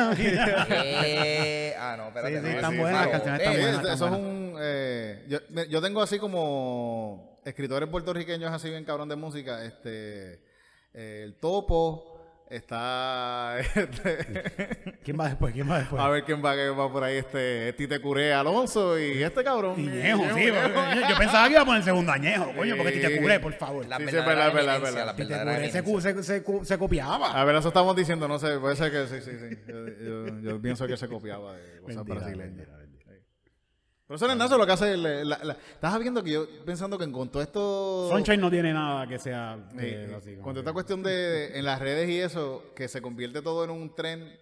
[0.75, 2.41] Eh, ah, no, espérate.
[2.41, 4.13] Sí, sí, no, están buenas, las canciones Eh, están Sí, buenas, eso están eso es
[4.13, 4.57] un...
[4.61, 9.65] eh, yo, yo tengo así como escritores puertorriqueños así bien cabrón de música.
[9.65, 10.41] Este,
[10.95, 12.14] eh, el Topo,
[12.51, 13.59] está...
[13.75, 15.53] este, ¿Quién va después?
[15.55, 16.01] ¿Quién va después?
[16.03, 17.17] a ver quién va, quién va por ahí.
[17.17, 19.75] Este, Tite Curé Alonso y este cabrón.
[19.79, 20.47] Y Ñejo, sí.
[20.47, 23.87] Yo, yo pensaba que iba a poner segundo añejo, coño, porque te cubre, por favor.
[23.87, 27.33] La Sí, sí, verdadera verdad, verdad, Tite Curé se, se, se, copiaba.
[27.41, 29.59] A ver, eso estamos diciendo, no sé, puede ser que sí, sí, sí.
[29.67, 32.69] Yo, yo- yo pienso que se copiaba de cosas brasileñas.
[34.09, 34.09] Mentira, mentira.
[34.09, 34.97] Pero eso no es nada, eso es lo que hace.
[34.97, 38.09] la- la- Estás viendo que yo pensando que con todo esto.
[38.11, 40.37] Sunshine no tiene nada que sea Sí, eh, sí.
[40.37, 40.59] así.
[40.59, 44.39] esta cuestión de en las redes y eso, que se convierte todo en un tren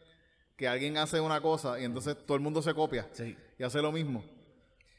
[0.57, 3.37] que alguien hace una cosa y entonces todo el mundo se copia Sí.
[3.59, 4.25] y hace lo mismo.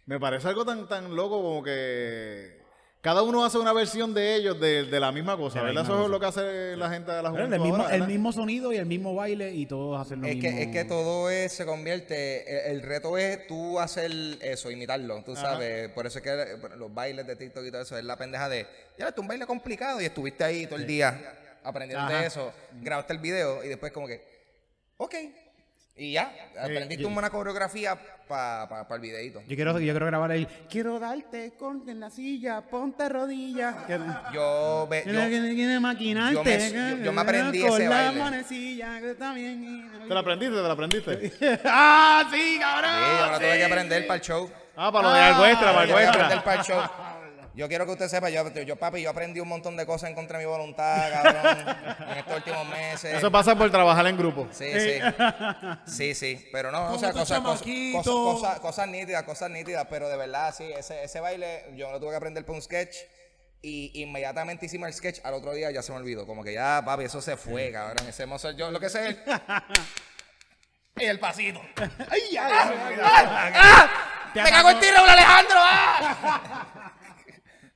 [0.05, 2.62] Me parece algo tan tan loco como que
[3.03, 5.81] cada uno hace una versión de ellos de, de la misma cosa, De la ¿verdad?
[5.81, 8.07] misma Eso es lo que hace la gente de la juventud el, mismo, ahora, el
[8.07, 10.49] mismo sonido y el mismo baile y todos hacen lo Es mismo.
[10.49, 15.21] que, es que todo es, se convierte, el, el reto es tú hacer eso, imitarlo,
[15.25, 18.05] tú sabes, por eso es que bueno, los bailes de TikTok y todo eso es
[18.05, 18.65] la pendeja de,
[18.97, 23.11] ya ves, un baile complicado y estuviste ahí todo el día aprendiendo de eso, grabaste
[23.11, 24.23] el video y después como que,
[24.95, 25.13] ok,
[25.95, 29.41] y ya, aprendiste una coreografía para el videito.
[29.47, 30.47] Yo quiero, yo quiero grabar ahí.
[30.69, 33.75] Quiero darte con en la silla, ponte rodillas.
[34.33, 38.19] Yo, ve, yo, maquinarte, yo me- yo- yo me aprendí con ese la baile.
[38.21, 39.91] manecilla, que está bien.
[40.07, 40.55] ¿Te la aprendiste?
[40.55, 41.31] ¿Te la aprendiste?
[41.65, 42.91] ¡Ah, sí, cabrón!
[42.91, 44.51] sí, yo la tuve que aprender para el show.
[44.75, 45.73] Ah, para lo de Algoestra,
[46.43, 47.12] para Yo
[47.55, 50.15] Yo quiero que usted sepa, yo, yo, papi, yo aprendí un montón de cosas en
[50.15, 51.77] contra de mi voluntad, cabrón,
[52.09, 53.13] en estos últimos meses.
[53.13, 54.47] Eso pasa por trabajar en grupo.
[54.51, 54.99] Sí, sí.
[55.85, 56.49] Sí, sí.
[56.51, 60.53] Pero no, o sea, cosas, cosas, cosas, cosas- cosas nítidas, cosas nítidas, pero de verdad,
[60.57, 62.95] sí, ese, ese baile yo lo tuve que aprender por un sketch.
[63.65, 66.25] Y inmediatamente hicimos el sketch, al otro día ya se me olvidó.
[66.25, 68.07] Como que ya, papi, eso se fue, cabrón.
[68.09, 69.17] Ese mozo, yo lo que sé es.
[70.97, 71.61] y el pasito.
[72.09, 72.95] ¡Ay, ay, ay!
[73.01, 73.89] ay, ¡Ah!
[74.35, 75.55] ¡Me cago en ti, Raúl Alejandro!
[75.59, 76.91] ¡Ah!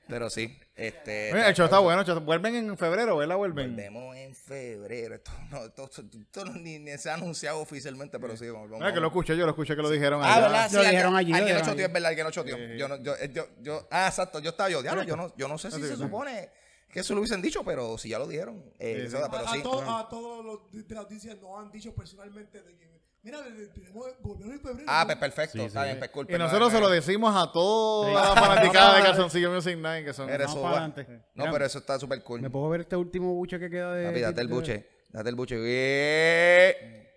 [0.07, 1.33] Pero sí, este.
[1.33, 2.03] Oye, el show está bueno.
[2.05, 3.35] show- Vuelven en febrero, ¿verdad?
[3.35, 3.71] Vuelven.
[3.75, 5.15] Volvemos en febrero.
[5.15, 8.69] Esto, no, esto, esto no- ni, ni se ha anunciado oficialmente, pero sí, vamos.
[8.71, 10.41] Mira, que lo escuché, yo lo escuché que lo dijeron Ah, allá.
[10.47, 10.69] ¿verdad?
[10.69, 11.83] Sí, Lo dijeron allí, Alguien lo dijeron choteó, allí.
[11.83, 12.57] es verdad, alguien lo choteó.
[12.77, 15.57] Yo, no, yo, yo, yo, ah, exacto, yo estaba yo, diablo, yo no, yo no
[15.57, 16.49] sé si se supone
[16.89, 18.63] que eso lo hubiesen dicho, pero si ya lo dijeron.
[18.79, 19.59] Eh, pero a, sí.
[19.59, 22.96] a to- a todos los de de la audiencia nos han dicho personalmente de que,
[23.27, 24.85] mira, en febrero.
[24.87, 25.07] Ah, ¿no?
[25.07, 28.97] pues perfecto, está bien, pues cool, Y nosotros se lo decimos a toda la fanaticada
[28.97, 30.29] de Calzoncillo Music Night, que son...
[30.29, 30.53] Eres.
[30.55, 30.93] No,
[31.35, 32.41] Mira, pero eso está súper cool.
[32.41, 34.05] ¿Me puedo ver este último buche que queda de.
[34.07, 35.57] Papi, date el buche, date el buche.
[35.57, 37.07] Bien.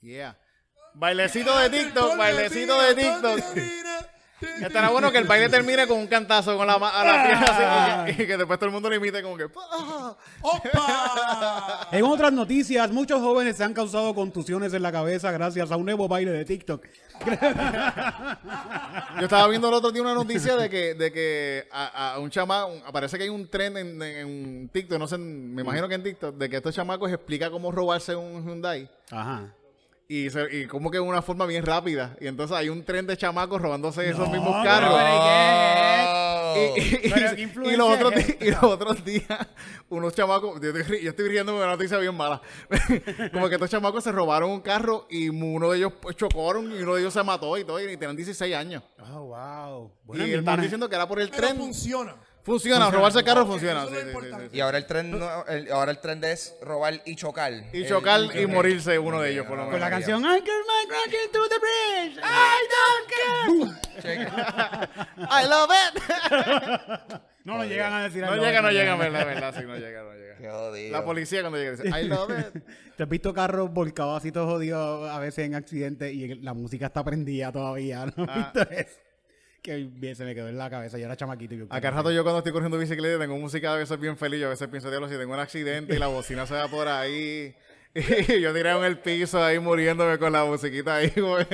[0.00, 0.36] Yeah.
[0.94, 3.40] Bailecito de TikTok, bailecito de TikTok.
[4.62, 7.46] Estará bueno que el baile termine con un cantazo con la, ma- a la pierna
[8.06, 9.46] así y que, y que después todo el mundo lo imite como que...
[9.72, 10.16] ¡ah!
[10.42, 11.88] ¡Opa!
[11.92, 15.84] En otras noticias, muchos jóvenes se han causado contusiones en la cabeza gracias a un
[15.84, 16.86] nuevo baile de TikTok.
[19.18, 22.30] Yo estaba viendo el otro día una noticia de que, de que a, a un
[22.30, 26.02] chamaco, parece que hay un tren en, en TikTok, no sé, me imagino que en
[26.02, 28.88] TikTok, de que estos chamacos explica cómo robarse un Hyundai.
[29.10, 29.52] Ajá.
[30.12, 32.16] Y, se- y como que de una forma bien rápida.
[32.20, 34.92] Y entonces hay un tren de chamacos robándose esos mismos no, carros.
[34.92, 36.74] Oh.
[36.76, 39.46] Y, y- y- Pero, ¿qué y influencia los otros es y los otros días,
[39.88, 42.42] unos chamacos, yo estoy, yo estoy riendo de una noticia bien mala.
[43.32, 46.82] Como que estos chamacos se robaron un carro y uno de ellos pues, chocaron y
[46.82, 48.82] uno de ellos se mató y todo, y tenían 16 años.
[49.12, 49.92] Oh, wow.
[49.94, 51.56] y Bueno, están diciendo que era por el Pero tren.
[51.56, 52.16] funciona.
[52.42, 53.86] Funciona, robarse el carro funciona.
[53.86, 54.10] sí, sí,
[54.50, 54.56] sí.
[54.56, 57.52] Y ahora el tren, no- el- ahora el tren es robar y chocar.
[57.72, 59.90] Y chocar el- y morirse uno de ellos, por lo Con Con menos.
[59.90, 62.18] la canción I can make rocking to the bridge.
[62.22, 64.88] I don't care.
[65.30, 67.20] I love it.
[67.42, 68.20] No lo llegan a decir.
[68.22, 70.36] No I love llega, it, no llega, verdad, verdad, sí, no llega, no llega.
[70.36, 70.92] Qué jodido.
[70.92, 72.62] La policía cuando llega dice, I love it.
[72.98, 76.86] ¿Te has visto carros volcados así todos jodidos a veces en accidentes y la música
[76.86, 78.04] está prendida todavía?
[78.14, 78.52] ¿No has Ah.
[78.54, 78.98] visto eso?
[79.62, 80.98] Que bien se me quedó en la cabeza.
[80.98, 81.54] Yo era chamaquito.
[81.54, 84.46] Y Acá rato yo cuando estoy corriendo bicicleta tengo música a veces bien feliz, yo
[84.46, 87.54] a veces pienso, diablo, si tengo un accidente y la bocina se va por ahí,
[87.94, 91.44] Y yo tiré en el piso ahí muriéndome con la musiquita ahí, güey.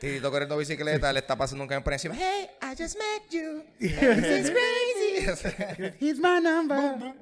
[0.00, 2.16] Tito corriendo bicicleta, le está pasando un camión por encima.
[2.16, 3.62] Hey, I just met you.
[3.78, 5.94] This is crazy.
[6.00, 7.14] He's my number.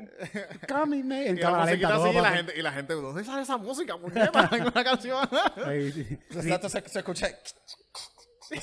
[0.67, 1.27] Call me, man.
[1.27, 2.37] En Y la cámara musiquita lenta, así, todo y la pasa.
[2.37, 3.99] gente, y la gente, ¿dónde sale esa música?
[3.99, 4.49] puñeta?
[4.53, 5.29] En una canción.
[5.67, 6.19] Ahí, sí.
[6.31, 7.29] Exacto, se, se escucha.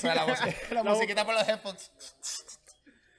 [0.04, 0.40] La, voz,
[0.72, 1.92] la musiquita por los headphones.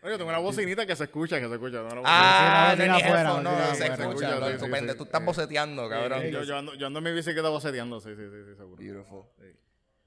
[0.03, 1.79] Oye, tengo una bocinita que se escucha, que se escucha.
[1.83, 4.35] No, una Ah, no, afuera, no, no, se escucha.
[4.35, 4.99] sí, lo- sí, tu sí, pende- sí.
[4.99, 6.25] Tú estás boceteando, cabrón.
[6.25, 8.77] Yo, yo, ando, yo ando en mi bicicleta boceteando, sí, sí, sí, sí, seguro.
[8.83, 9.23] Beautiful.
[9.39, 9.47] Sí,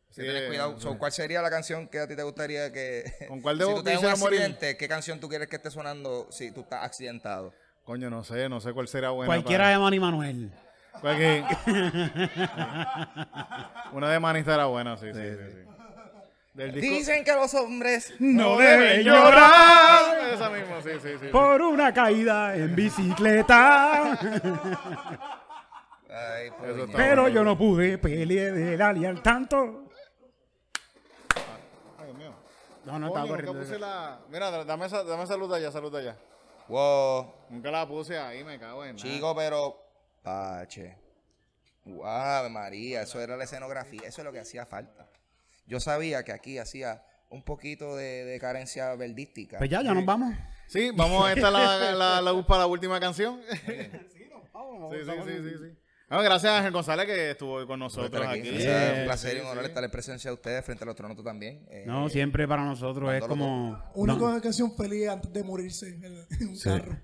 [0.09, 0.79] Sí, tenés eh, cuidado.
[0.79, 3.03] So, ¿Cuál sería la canción que a ti te gustaría que...
[3.27, 4.39] ¿Con cuál de si vos tú tienes un quisieras morir?
[4.41, 7.53] accidente, ¿qué canción tú quieres que esté sonando si tú estás accidentado?
[7.83, 9.27] Coño, no sé, no sé cuál será buena.
[9.27, 10.51] Cualquiera de Manny Manuel.
[10.93, 11.43] para- ¿Cuál que-
[13.93, 15.51] Una de Manista era buena, sí, sí, sí.
[15.51, 15.57] sí.
[16.55, 16.95] Del disco...
[16.95, 18.13] Dicen que los hombres...
[18.19, 20.29] No deben llorar.
[20.33, 21.27] Esa misma, sí, sí, sí.
[21.27, 24.11] por una caída en bicicleta.
[26.09, 26.61] Ay, está
[26.95, 27.27] Pero bueno.
[27.29, 29.89] yo no pude pelear al tanto.
[31.99, 32.33] Ay, Dios mío.
[32.85, 33.59] No, no, Coño, estaba corriendo.
[33.59, 34.19] puse la...
[34.29, 36.15] Mira, dame, esa- dame salud allá, salud allá.
[36.69, 39.07] Wow, Nunca la puse ahí, me cago en nada.
[39.09, 39.77] chico, pero...
[40.23, 40.97] Pache.
[41.83, 45.05] Guau, María, eso era la escenografía, eso es lo que hacía falta.
[45.65, 49.57] Yo sabía que aquí hacía un poquito de, de carencia verdística.
[49.57, 50.33] Pues ya, ya nos vamos.
[50.67, 53.41] Sí, vamos a esta la, la, la, para la última canción.
[53.49, 55.77] Sí, sí, sí, sí, sí.
[56.07, 58.39] Bueno, gracias a Ángel González que estuvo con por nosotros aquí.
[58.41, 58.49] aquí.
[58.49, 60.89] Sí, Es un sí, placer y un honor estar en presencia de ustedes frente al
[60.89, 61.65] otro noto también.
[61.69, 63.81] Eh, No, siempre para nosotros es como.
[63.95, 66.95] Una no, canción feliz antes de morirse en un carro.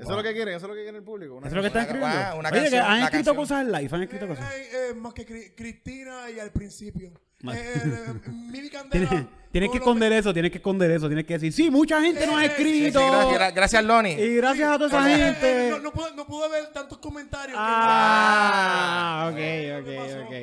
[0.00, 1.34] Eso es lo que quieren, eso es lo que quiere el público.
[1.34, 2.36] una Eso es lo que están Una- escribiendo.
[2.38, 3.36] una Oye, que canción, han una escrito canción.
[3.36, 4.52] cosas en live, han escrito cosas.
[4.52, 7.12] Eh, eh, más que Cri- Cristina y al principio.
[7.44, 9.28] Eh, eh, Mili Candela.
[9.50, 12.36] Tienes, que esconder eso, tienes que esconder eso, tienes que decir, sí, mucha gente nos
[12.36, 13.00] ha Eh, eh, sí, sí, sí, escrito.
[13.00, 14.10] gra- gra- gracias, Loni.
[14.12, 15.70] Y gracias a toda esa Eh, eh, gente.
[15.70, 17.56] no, no pude, no pude ver tantos comentarios.
[17.58, 19.38] que- Ah, ok,
[19.80, 19.88] ok,
[20.26, 20.34] ok.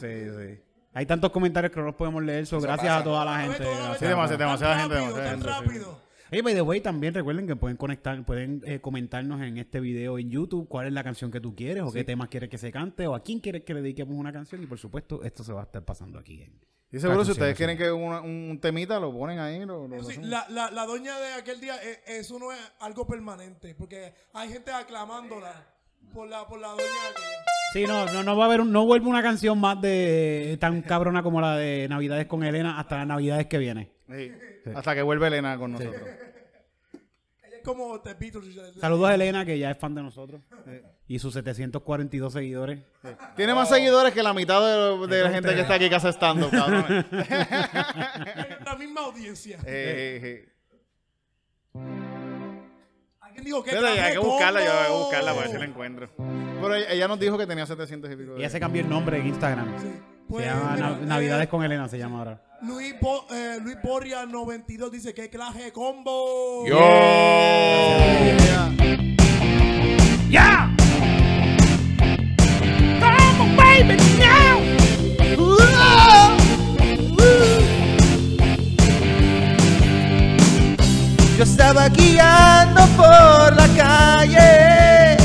[0.00, 0.60] Sí, sí.
[0.94, 3.58] Hay tantos comentarios que no los podemos leer, gracias a toda la gente.
[3.64, 3.98] gracias.
[3.98, 6.00] Sí, demasiada gente, demasiada gente, rápido.
[6.32, 10.16] Hey, by the way, también recuerden que pueden conectar, pueden eh, comentarnos en este video
[10.16, 12.70] en YouTube cuál es la canción que tú quieres o qué temas quieres que se
[12.70, 15.52] cante o a quién quieres que le dediquemos una canción y por supuesto esto se
[15.52, 16.42] va a estar pasando aquí.
[16.42, 16.52] En,
[16.92, 19.64] Y seguro si ustedes quieren que una- un temita lo ponen ahí.
[19.66, 20.30] Lo, lo Sí, hacen.
[20.30, 24.50] la, la, la doña de aquel día, eh, eso no es algo permanente, porque hay
[24.52, 25.66] gente aclamándola
[26.14, 27.44] por la, por la doña aquella.
[27.72, 30.82] Sí, no, no, no va a haber, un- no vuelve una canción más de tan
[30.82, 33.90] cabrona como la de Navidades con Elena hasta las Navidades que viene.
[34.08, 34.30] Sí.
[34.74, 36.02] Hasta que vuelve Elena con nosotros.
[37.42, 38.56] Ella es como The Beatles.
[38.80, 40.40] Saludos a Elena, que ya es fan de nosotros.
[41.08, 42.80] Y sus 742 seguidores.
[43.36, 46.08] Tiene más seguidores que la mitad de, de la gente que está aquí que hace
[46.12, 47.06] stand-up, cabrón.
[48.64, 49.56] La misma audiencia.
[49.66, 50.46] Eh, eh,
[51.74, 51.80] eh.
[53.20, 55.64] Alguien dijo que Espérate, hay que buscarla, yo voy a buscarla para ver si la
[55.64, 56.10] encuentro.
[56.16, 58.32] Pero ella, ella nos dijo que tenía 700 y pico.
[58.34, 59.80] de- Ella se cambió el nombre en Instagram.
[59.80, 59.86] Sí.
[59.88, 62.42] Se Pues, llama mira, Nav- eh, Navidades con Elena, se llama ahora.
[62.62, 66.66] Luis, Bo- eh, Luis Borria 92 dice que clase combo.
[66.66, 66.78] Yo.
[70.28, 70.70] ¡Ya!
[73.00, 74.60] Come on, baby, now!
[81.36, 85.16] Yo estaba guiando por la calle,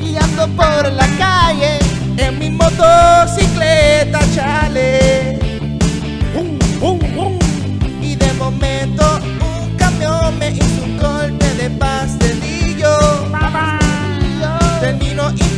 [0.00, 1.78] Guiando por la calle.
[2.16, 5.01] en mi motocicleta, chale.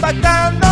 [0.04, 0.63] patando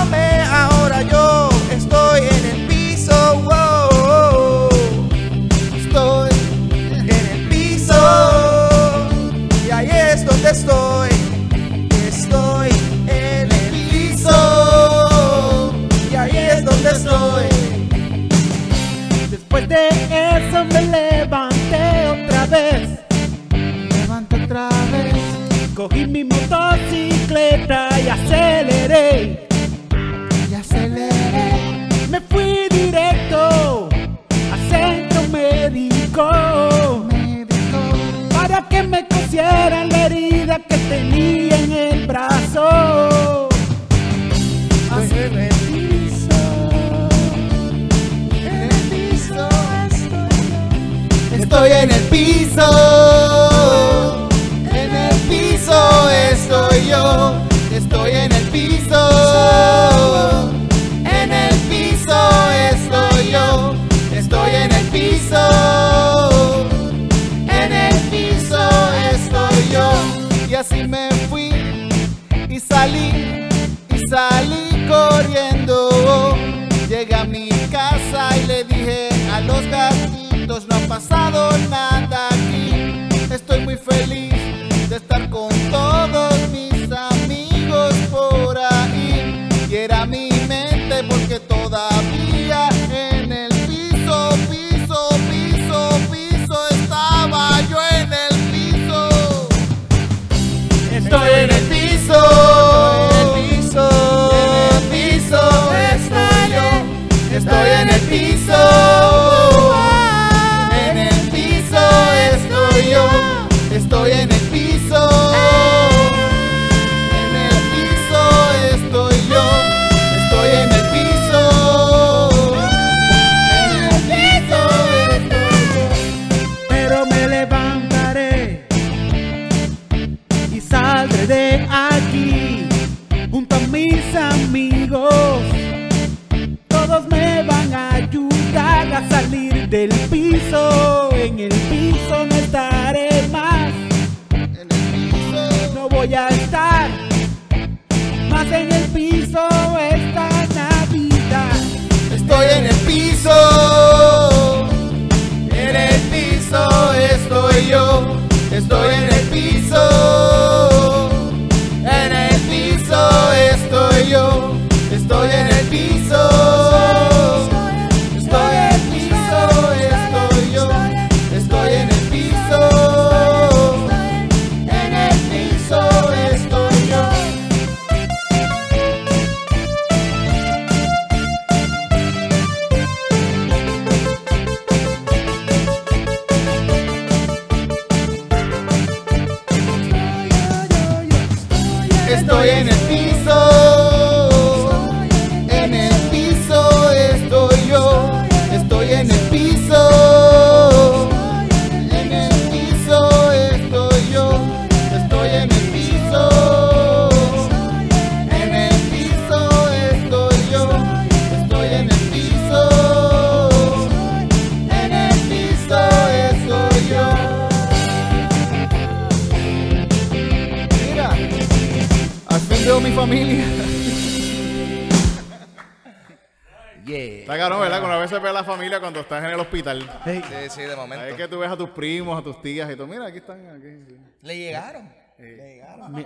[228.33, 229.89] a la familia cuando estás en el hospital.
[230.05, 232.71] Hey, Sí, sí, de Ahí es que tú ves a tus primos, a tus tías
[232.71, 233.47] y tú, mira, aquí están.
[233.57, 233.97] Aquí, sí.
[234.23, 234.89] Le llegaron.
[235.19, 235.93] Le llegaron.
[235.93, 236.05] mi,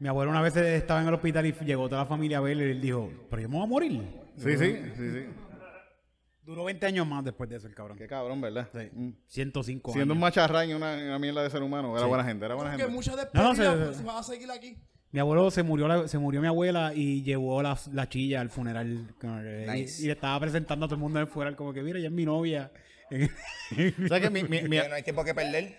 [0.00, 2.66] mi abuelo una vez estaba en el hospital y llegó toda la familia a verlo
[2.66, 4.02] y él dijo, pero yo me voy a morir.
[4.36, 5.26] Sí, sí, sí, sí.
[6.42, 7.96] Duró 20 años más después de eso el cabrón.
[7.96, 8.68] Qué cabrón, ¿verdad?
[8.70, 8.90] Sí.
[8.92, 9.10] Mm.
[9.26, 10.26] 105 Siendo un años.
[10.66, 11.92] y una, una mierda de ser humano.
[11.92, 12.08] Era Sí.
[12.08, 12.86] buena gente, era buena gente.
[12.92, 14.76] muchas No, no, despedidas se- pues, se van a seguir aquí.
[15.14, 18.50] Mi abuelo se murió, la- se murió mi abuela y llevó la, la chilla al
[18.50, 19.14] funeral.
[19.20, 19.28] que-
[19.64, 20.02] y- Nice.
[20.02, 22.08] y, le estaba presentando a todo el mundo en el funeral como que, mira, ella
[22.08, 22.72] es mi novia.
[24.08, 25.78] ¿Sabes que mi, mi, mi- Que no hay tiempo que perder.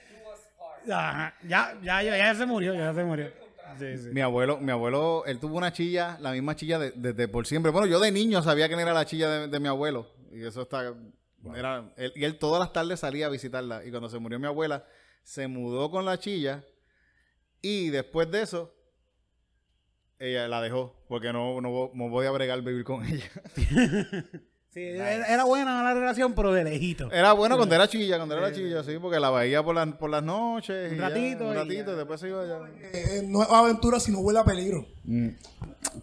[0.90, 3.30] Ajá, ya, ya, ya, ya se murió, ya se murió.
[3.78, 4.10] Sí, sí.
[4.14, 7.72] mi abuelo, mi abuelo, él tuvo una chilla, la misma chilla de- desde por siempre.
[7.74, 10.14] Bueno, yo de niño sabía quién era la chilla de, de mi abuelo.
[10.32, 10.94] Y eso está.
[11.54, 13.84] Era, él- y él todas las tardes salía a visitarla.
[13.84, 14.86] Y cuando se murió mi abuela,
[15.24, 16.64] se mudó con la chilla.
[17.62, 18.75] Y después de eso,
[20.20, 20.96] ella la dejó.
[21.08, 23.26] Porque no, no, no podía bregar vivir con ella.
[24.70, 27.10] Sí, era, era buena la relación, pero de lejito.
[27.10, 30.10] Era bueno cuando era chilla, cuando era chilla, sí, porque la veía por, las por
[30.10, 30.92] las noches.
[30.92, 32.60] Un y ya, ratito un ratito, y después se iba ya.
[32.92, 34.86] Eh, no es aventura si no huele a peligro.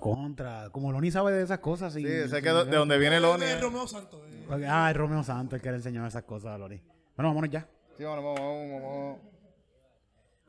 [0.00, 1.94] Contra, como Loni sabe de esas cosas.
[1.96, 3.44] Y, Sí, sé que de, de donde viene Loni.
[3.44, 3.60] Es eh.
[3.60, 4.20] Romeo Santos.
[4.26, 4.66] eh.
[4.66, 6.80] Ah, es Romeo Santos el que le enseñó esas cosas a Loni.
[7.14, 7.68] Bueno, vámonos ya.
[7.98, 9.18] Sí, bueno, vamos, vamos, vamos.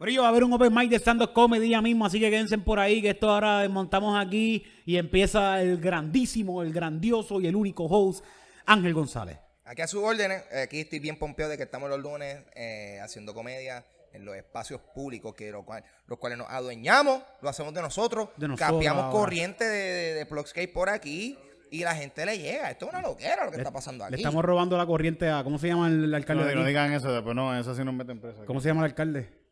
[0.04, 2.30] Por ello va a haber un open mic de stand-up comedy ya mismo, así que
[2.30, 7.48] quédense por ahí, que esto ahora montamos aquí y empieza el grandísimo, el grandioso y
[7.48, 8.22] el único host,
[8.66, 9.38] Ángel González.
[9.64, 13.34] Aquí a sus órdenes, aquí estoy bien pompeado de que estamos los lunes eh, haciendo
[13.34, 17.82] comedia en los espacios públicos, que lo cual- los cuales nos adueñamos, lo hacemos de
[17.82, 19.18] nosotros, De nosotros capeamos ahora.
[19.18, 21.38] corriente de, de, de por aquí
[21.72, 22.70] y la gente le llega.
[22.70, 24.16] Esto es una loquera lo que está pasando Le aquí.
[24.22, 27.10] estamos robando la corriente a, ¿cómo se llama el alcalde No, de no digan eso,
[27.10, 28.44] después no, eso sí nos meten preso.
[28.46, 29.43] ¿Cómo se llama el alcalde?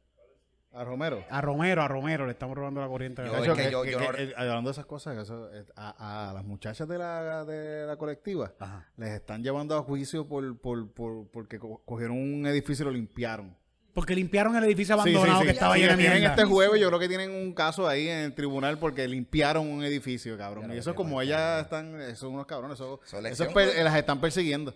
[0.73, 1.23] A Romero.
[1.29, 3.23] A Romero, a Romero, le estamos robando la corriente.
[3.25, 5.17] Yo- De es hecho, que que- yo- que- yo no- que, hablando de esas cosas,
[5.17, 8.87] eso, eh, a, a las muchachas de la, de la colectiva Ajá.
[8.95, 12.91] les están llevando a juicio por, por, por, porque co- cogieron un edificio y lo
[12.93, 13.57] limpiaron.
[13.93, 15.45] Porque limpiaron el edificio Sí, sí, abandonado sí.
[15.47, 16.35] que estaba Sí, lleno de tienen mierda.
[16.35, 19.83] este jueves, yo creo que tienen un caso ahí en el tribunal porque limpiaron un
[19.83, 20.73] edificio, cabrón.
[20.73, 24.21] Y eso es como ellas están, esos son unos cabrones, eso, eso per- las están
[24.21, 24.73] persiguiendo.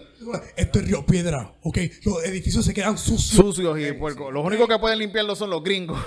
[0.57, 1.78] Esto es Río Piedra, ¿ok?
[2.03, 3.45] Los edificios se quedan sucios.
[3.45, 4.34] Sucios y puercos.
[4.34, 5.97] Los únicos que pueden limpiarlo son los gringos.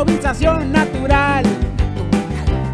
[0.00, 1.44] Improvisación natural.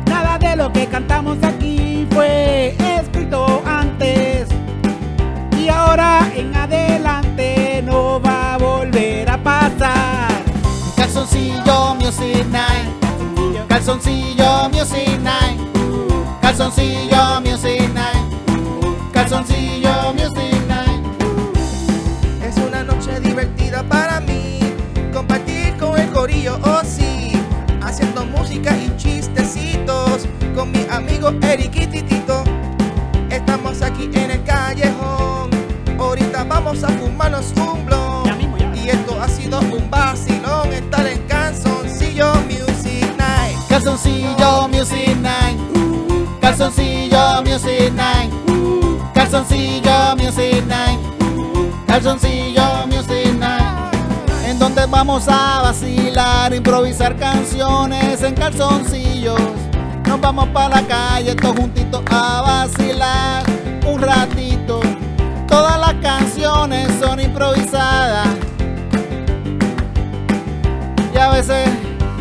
[0.06, 4.46] Nada de lo que cantamos aquí fue escrito antes.
[5.58, 10.28] Y ahora en adelante no va a volver a pasar.
[10.96, 13.66] Calzoncillo Music Night.
[13.68, 15.60] Calzoncillo Music Night.
[16.40, 19.12] Calzoncillo Music Night.
[19.12, 21.02] Calzoncillo Music Night.
[22.40, 24.60] Es una noche divertida para mí.
[25.12, 27.15] Compartir con el corillo, oh sí.
[30.96, 32.42] Con mi amigo Eric y Titito.
[33.28, 35.50] Estamos aquí en el callejón.
[35.98, 38.24] Ahorita vamos a fumarnos un blon.
[38.24, 38.74] Ya mismo, ya.
[38.74, 40.72] Y esto ha sido un vacilón.
[40.72, 43.58] Estar en Canzoncillo Music Night.
[43.68, 45.60] Calzoncillo Music Night.
[46.40, 48.32] Calzoncillo Music Night.
[49.12, 51.00] Calzoncillo Music Night.
[51.86, 53.94] Calzoncillo Music Night.
[54.46, 59.42] En donde vamos a vacilar, improvisar canciones en calzoncillos.
[60.06, 63.44] Nos vamos para la calle todos juntitos a vacilar
[63.86, 64.80] un ratito.
[65.48, 68.28] Todas las canciones son improvisadas.
[71.14, 71.68] Y a veces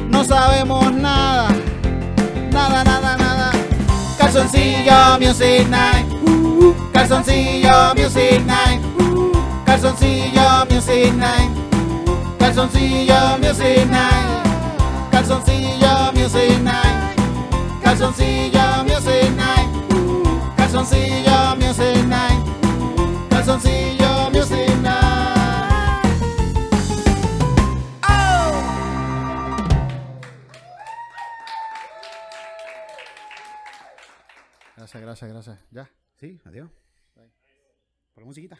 [0.09, 1.49] no sabemos nada.
[2.51, 3.51] Nada, nada, nada.
[4.17, 6.05] Calzoncillo Music Night.
[6.93, 8.81] Calzoncillo Music Night.
[9.65, 11.51] Calzoncillo Music Night.
[12.39, 15.11] Calzoncillo Music Night.
[15.11, 16.94] Calzoncillo Music Night.
[17.97, 19.71] Calzoncillo Music Night.
[20.57, 23.29] Calzoncillo Music Night.
[23.29, 26.05] Calzoncillo Music Night.
[34.75, 35.59] Gracias, gracias, gracias.
[35.71, 35.89] Ya.
[36.15, 36.69] Sí, adiós.
[38.13, 38.59] Por la musiquita.